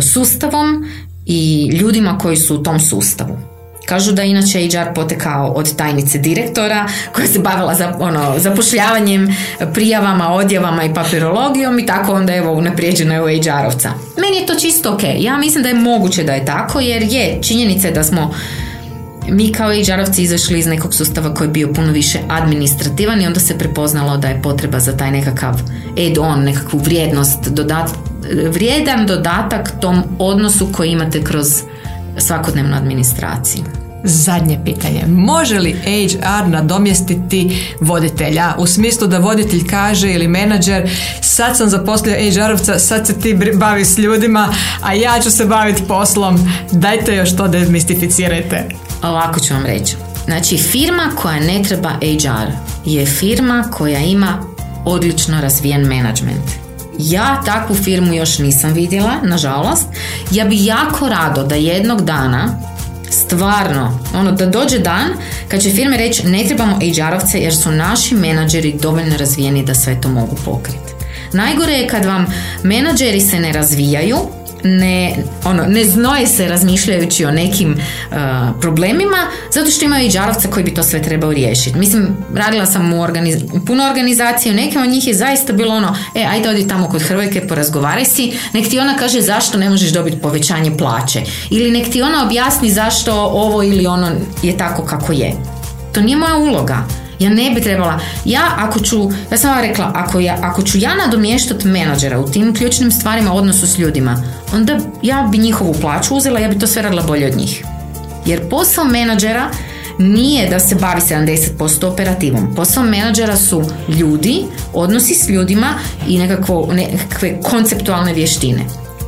sustavom 0.03 0.85
i 1.27 1.69
ljudima 1.73 2.19
koji 2.19 2.37
su 2.37 2.55
u 2.55 2.63
tom 2.63 2.81
sustavu. 2.81 3.54
Kažu 3.87 4.13
da 4.13 4.23
inače 4.23 4.69
HR 4.69 4.95
potekao 4.95 5.47
od 5.47 5.77
tajnice 5.77 6.19
direktora 6.19 6.87
koja 7.13 7.27
se 7.27 7.39
bavila 7.39 7.75
za, 7.75 7.97
ono, 8.01 8.35
zapošljavanjem, 8.39 9.37
prijavama, 9.75 10.33
odjavama 10.33 10.85
i 10.85 10.95
papirologijom 10.95 11.79
i 11.79 11.87
tako 11.87 12.13
onda 12.13 12.35
evo 12.35 12.53
unaprijeđena 12.53 13.15
je 13.15 13.23
u 13.23 13.27
HR-ovca. 13.27 13.91
Meni 14.17 14.37
je 14.37 14.47
to 14.47 14.55
čisto 14.55 14.93
ok. 14.93 15.03
Ja 15.19 15.39
mislim 15.39 15.63
da 15.63 15.69
je 15.69 15.75
moguće 15.75 16.25
da 16.25 16.33
je 16.33 16.45
tako 16.45 16.81
jer 16.81 17.03
je 17.03 17.39
činjenica 17.43 17.89
je 17.89 17.95
da 17.95 18.05
smo 18.05 18.35
mi 19.29 19.53
kao 19.53 19.71
HR-ovci 19.71 20.21
izašli 20.21 20.59
iz 20.59 20.67
nekog 20.67 20.95
sustava 20.95 21.35
koji 21.35 21.49
je 21.49 21.53
bio 21.53 21.73
puno 21.73 21.93
više 21.93 22.19
administrativan 22.29 23.23
i 23.23 23.27
onda 23.27 23.41
se 23.41 23.59
prepoznalo 23.59 24.17
da 24.17 24.29
je 24.29 24.43
potreba 24.43 24.81
za 24.81 24.97
taj 24.97 25.11
nekakav 25.11 25.61
add-on, 25.97 26.45
nekakvu 26.45 26.79
vrijednost, 26.79 27.49
dodat, 27.49 27.91
vrijedan 28.49 29.07
dodatak 29.07 29.81
tom 29.81 30.03
odnosu 30.19 30.69
koji 30.73 30.91
imate 30.91 31.25
kroz 31.25 31.63
svakodnevnu 32.19 32.77
administraciju. 32.77 33.65
Zadnje 34.05 34.61
pitanje. 34.65 35.05
Može 35.07 35.59
li 35.59 35.73
HR 35.73 36.49
nadomjestiti 36.49 37.67
voditelja? 37.81 38.55
U 38.59 38.67
smislu 38.67 39.07
da 39.07 39.19
voditelj 39.19 39.67
kaže 39.67 40.13
ili 40.13 40.29
menadžer 40.29 40.91
sad 41.21 41.57
sam 41.57 41.69
zaposlio 41.69 42.15
HR-ovca, 42.15 42.79
sad 42.79 43.07
se 43.07 43.21
ti 43.21 43.39
bavi 43.55 43.85
s 43.85 43.99
ljudima, 43.99 44.49
a 44.83 44.95
ja 44.95 45.21
ću 45.23 45.31
se 45.31 45.45
baviti 45.45 45.83
poslom. 45.89 46.51
Dajte 46.73 47.17
još 47.17 47.37
to 47.37 47.49
demistificirajte. 47.49 48.69
Ovako 49.03 49.41
ću 49.41 49.55
vam 49.55 49.67
reći. 49.67 49.97
Znači, 50.25 50.59
firma 50.59 51.11
koja 51.17 51.41
ne 51.41 51.63
treba 51.63 51.91
HR 51.91 52.51
je 52.85 53.07
firma 53.07 53.65
koja 53.73 53.99
ima 54.01 54.45
odlično 54.85 55.41
razvijen 55.41 55.83
management. 55.83 56.64
Ja 56.99 57.43
takvu 57.47 57.77
firmu 57.77 58.15
još 58.15 58.39
nisam 58.39 58.73
vidjela, 58.73 59.15
nažalost. 59.23 59.87
Ja 60.31 60.45
bi 60.45 60.65
jako 60.65 61.09
rado 61.09 61.45
da 61.45 61.55
jednog 61.55 62.01
dana 62.01 62.59
stvarno, 63.11 64.01
ono 64.15 64.33
da 64.33 64.47
dođe 64.47 64.79
dan 64.79 65.09
kad 65.49 65.63
će 65.63 65.71
firme 65.71 65.97
reći 65.97 66.27
ne 66.27 66.45
trebamo 66.45 66.79
HR-ovce 66.81 67.37
jer 67.37 67.57
su 67.57 67.71
naši 67.71 68.15
menadžeri 68.15 68.79
dovoljno 68.83 69.17
razvijeni 69.17 69.65
da 69.65 69.75
sve 69.75 70.01
to 70.01 70.09
mogu 70.09 70.37
pokriti. 70.45 70.95
Najgore 71.33 71.73
je 71.73 71.89
kad 71.89 72.05
vam 72.05 72.27
menadžeri 72.63 73.21
se 73.21 73.41
ne 73.41 73.53
razvijaju, 73.53 74.19
ne, 74.65 75.17
ono, 75.45 75.65
ne 75.67 75.85
znoje 75.85 76.27
se 76.27 76.49
razmišljajući 76.49 77.25
o 77.25 77.31
nekim 77.31 77.73
uh, 77.73 78.17
problemima 78.61 79.17
zato 79.51 79.71
što 79.71 79.85
imaju 79.85 80.07
i 80.07 80.11
džarovca 80.11 80.49
koji 80.49 80.65
bi 80.65 80.75
to 80.75 80.83
sve 80.83 81.03
trebao 81.03 81.33
riješiti. 81.33 81.79
Mislim, 81.79 82.17
radila 82.35 82.67
sam 82.67 82.93
u, 82.93 82.97
organiz- 82.97 83.67
puno 83.67 83.85
organizacije, 83.85 84.53
u 84.53 84.57
neke 84.57 84.79
od 84.79 84.89
njih 84.89 85.07
je 85.07 85.15
zaista 85.15 85.53
bilo 85.53 85.75
ono, 85.75 85.97
e, 86.15 86.25
ajde 86.31 86.49
odi 86.49 86.69
tamo 86.69 86.89
kod 86.89 87.03
Hrvojke, 87.03 87.47
porazgovaraj 87.47 88.05
si, 88.05 88.33
nek 88.53 88.69
ti 88.69 88.79
ona 88.79 88.97
kaže 88.97 89.21
zašto 89.21 89.59
ne 89.59 89.71
možeš 89.71 89.91
dobiti 89.91 90.21
povećanje 90.21 90.77
plaće. 90.77 91.23
Ili 91.51 91.71
nek 91.71 91.91
ti 91.93 92.03
ona 92.03 92.25
objasni 92.27 92.71
zašto 92.71 93.13
ovo 93.15 93.63
ili 93.63 93.87
ono 93.87 94.11
je 94.43 94.57
tako 94.57 94.85
kako 94.85 95.13
je. 95.13 95.33
To 95.93 96.01
nije 96.01 96.17
moja 96.17 96.37
uloga. 96.37 97.04
Ja 97.19 97.31
ne 97.31 97.51
bi 97.51 97.61
trebala, 97.61 98.01
ja 98.25 98.43
ako 98.57 98.81
ću, 98.81 99.11
ja 99.31 99.39
sam 99.39 99.51
vam 99.51 99.61
rekla, 99.61 99.93
ako, 99.95 100.21
ja, 100.21 100.39
ako 100.43 100.63
ću 100.63 100.79
ja 100.79 100.95
nadomještati 100.95 101.69
menadžera 101.69 102.21
u 102.21 102.29
tim 102.29 102.55
ključnim 102.55 102.93
stvarima 102.93 103.33
u 103.33 103.37
odnosu 103.37 103.67
s 103.67 103.79
ljudima, 103.79 104.23
onda 104.55 104.79
ja 105.03 105.29
bi 105.33 105.39
njihovu 105.39 105.75
plaću 105.81 106.17
uzela, 106.17 106.41
ja 106.41 106.49
bi 106.49 106.59
to 106.59 106.67
sve 106.67 106.83
radila 106.83 107.03
bolje 107.03 107.27
od 107.27 107.37
njih. 107.37 107.65
Jer 108.27 108.49
posao 108.49 108.85
menadžera 108.85 109.51
nije 109.99 110.49
da 110.49 110.59
se 110.61 110.75
bavi 110.75 111.01
70% 111.01 111.87
operativom. 111.87 112.55
Posao 112.55 112.83
menadžera 112.83 113.37
su 113.37 113.63
ljudi, 113.89 114.45
odnosi 114.73 115.15
s 115.15 115.29
ljudima 115.29 115.69
i 116.09 116.19
nekakvo, 116.19 116.69
nekakve 116.73 117.41
konceptualne 117.43 118.15
vještine. 118.15 118.65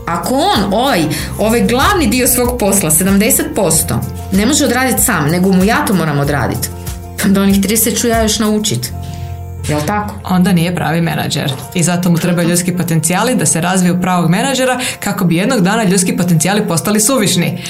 Ako 0.06 0.34
on 0.34 0.74
ovaj, 0.74 1.04
ovaj 1.38 1.66
glavni 1.66 2.06
dio 2.06 2.28
svog 2.28 2.58
posla, 2.58 2.90
70%, 2.90 3.98
ne 4.32 4.46
može 4.46 4.64
odraditi 4.64 5.02
sam, 5.02 5.28
nego 5.28 5.52
mu 5.52 5.64
ja 5.64 5.84
to 5.84 5.94
moram 5.94 6.18
odraditi, 6.18 6.68
da 7.24 7.42
onih 7.42 7.60
30 7.60 8.00
ću 8.00 8.08
ja 8.08 8.22
još 8.22 8.38
naučit. 8.38 8.92
Jel 9.68 9.80
tako? 9.86 10.14
Onda 10.24 10.52
nije 10.52 10.74
pravi 10.74 11.00
menadžer. 11.00 11.52
I 11.74 11.82
zato 11.82 12.10
mu 12.10 12.16
trebaju 12.18 12.48
ljudski 12.48 12.76
potencijali 12.76 13.34
da 13.34 13.46
se 13.46 13.60
razviju 13.60 14.00
pravog 14.00 14.30
menadžera 14.30 14.80
kako 15.00 15.24
bi 15.24 15.36
jednog 15.36 15.60
dana 15.60 15.84
ljudski 15.84 16.16
potencijali 16.16 16.68
postali 16.68 17.00
suvišni. 17.00 17.62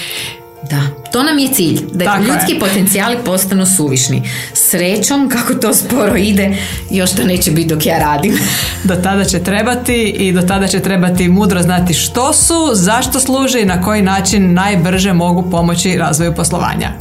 Da, 0.70 0.82
to 1.12 1.22
nam 1.22 1.38
je 1.38 1.52
cilj, 1.52 1.80
da 1.92 2.18
ljudski 2.18 2.58
potencijali 2.60 3.16
postanu 3.24 3.66
suvišni. 3.66 4.22
Srećom, 4.52 5.28
kako 5.28 5.54
to 5.54 5.74
sporo 5.74 6.16
ide, 6.16 6.56
još 6.90 7.10
to 7.10 7.24
neće 7.24 7.50
biti 7.50 7.68
dok 7.68 7.86
ja 7.86 7.98
radim. 7.98 8.38
do 8.84 8.94
tada 8.94 9.24
će 9.24 9.38
trebati 9.38 10.02
i 10.02 10.32
do 10.32 10.42
tada 10.42 10.66
će 10.66 10.80
trebati 10.80 11.28
mudro 11.28 11.62
znati 11.62 11.94
što 11.94 12.32
su, 12.32 12.70
zašto 12.72 13.20
služe 13.20 13.62
i 13.62 13.64
na 13.64 13.82
koji 13.82 14.02
način 14.02 14.54
najbrže 14.54 15.12
mogu 15.12 15.50
pomoći 15.50 15.96
razvoju 15.98 16.34
poslovanja. 16.34 16.92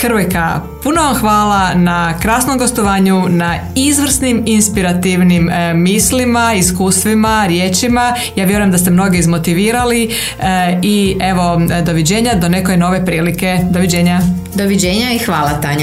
Hrvojka, 0.00 0.60
puno 0.82 1.02
vam 1.02 1.14
hvala 1.14 1.74
na 1.74 2.18
krasnom 2.18 2.58
gostovanju, 2.58 3.28
na 3.28 3.58
izvrsnim, 3.74 4.42
inspirativnim 4.46 5.50
e, 5.50 5.74
mislima, 5.74 6.54
iskustvima, 6.54 7.46
riječima. 7.46 8.14
Ja 8.36 8.44
vjerujem 8.44 8.70
da 8.70 8.78
ste 8.78 8.90
mnogi 8.90 9.18
izmotivirali 9.18 10.04
e, 10.40 10.78
i 10.82 11.16
evo, 11.20 11.60
doviđenja 11.86 12.34
do 12.34 12.48
nekoj 12.48 12.76
nove 12.76 13.04
prilike. 13.04 13.58
Doviđenja. 13.70 14.20
Doviđenja 14.54 15.12
i 15.12 15.18
hvala 15.18 15.60
Tanja. 15.60 15.76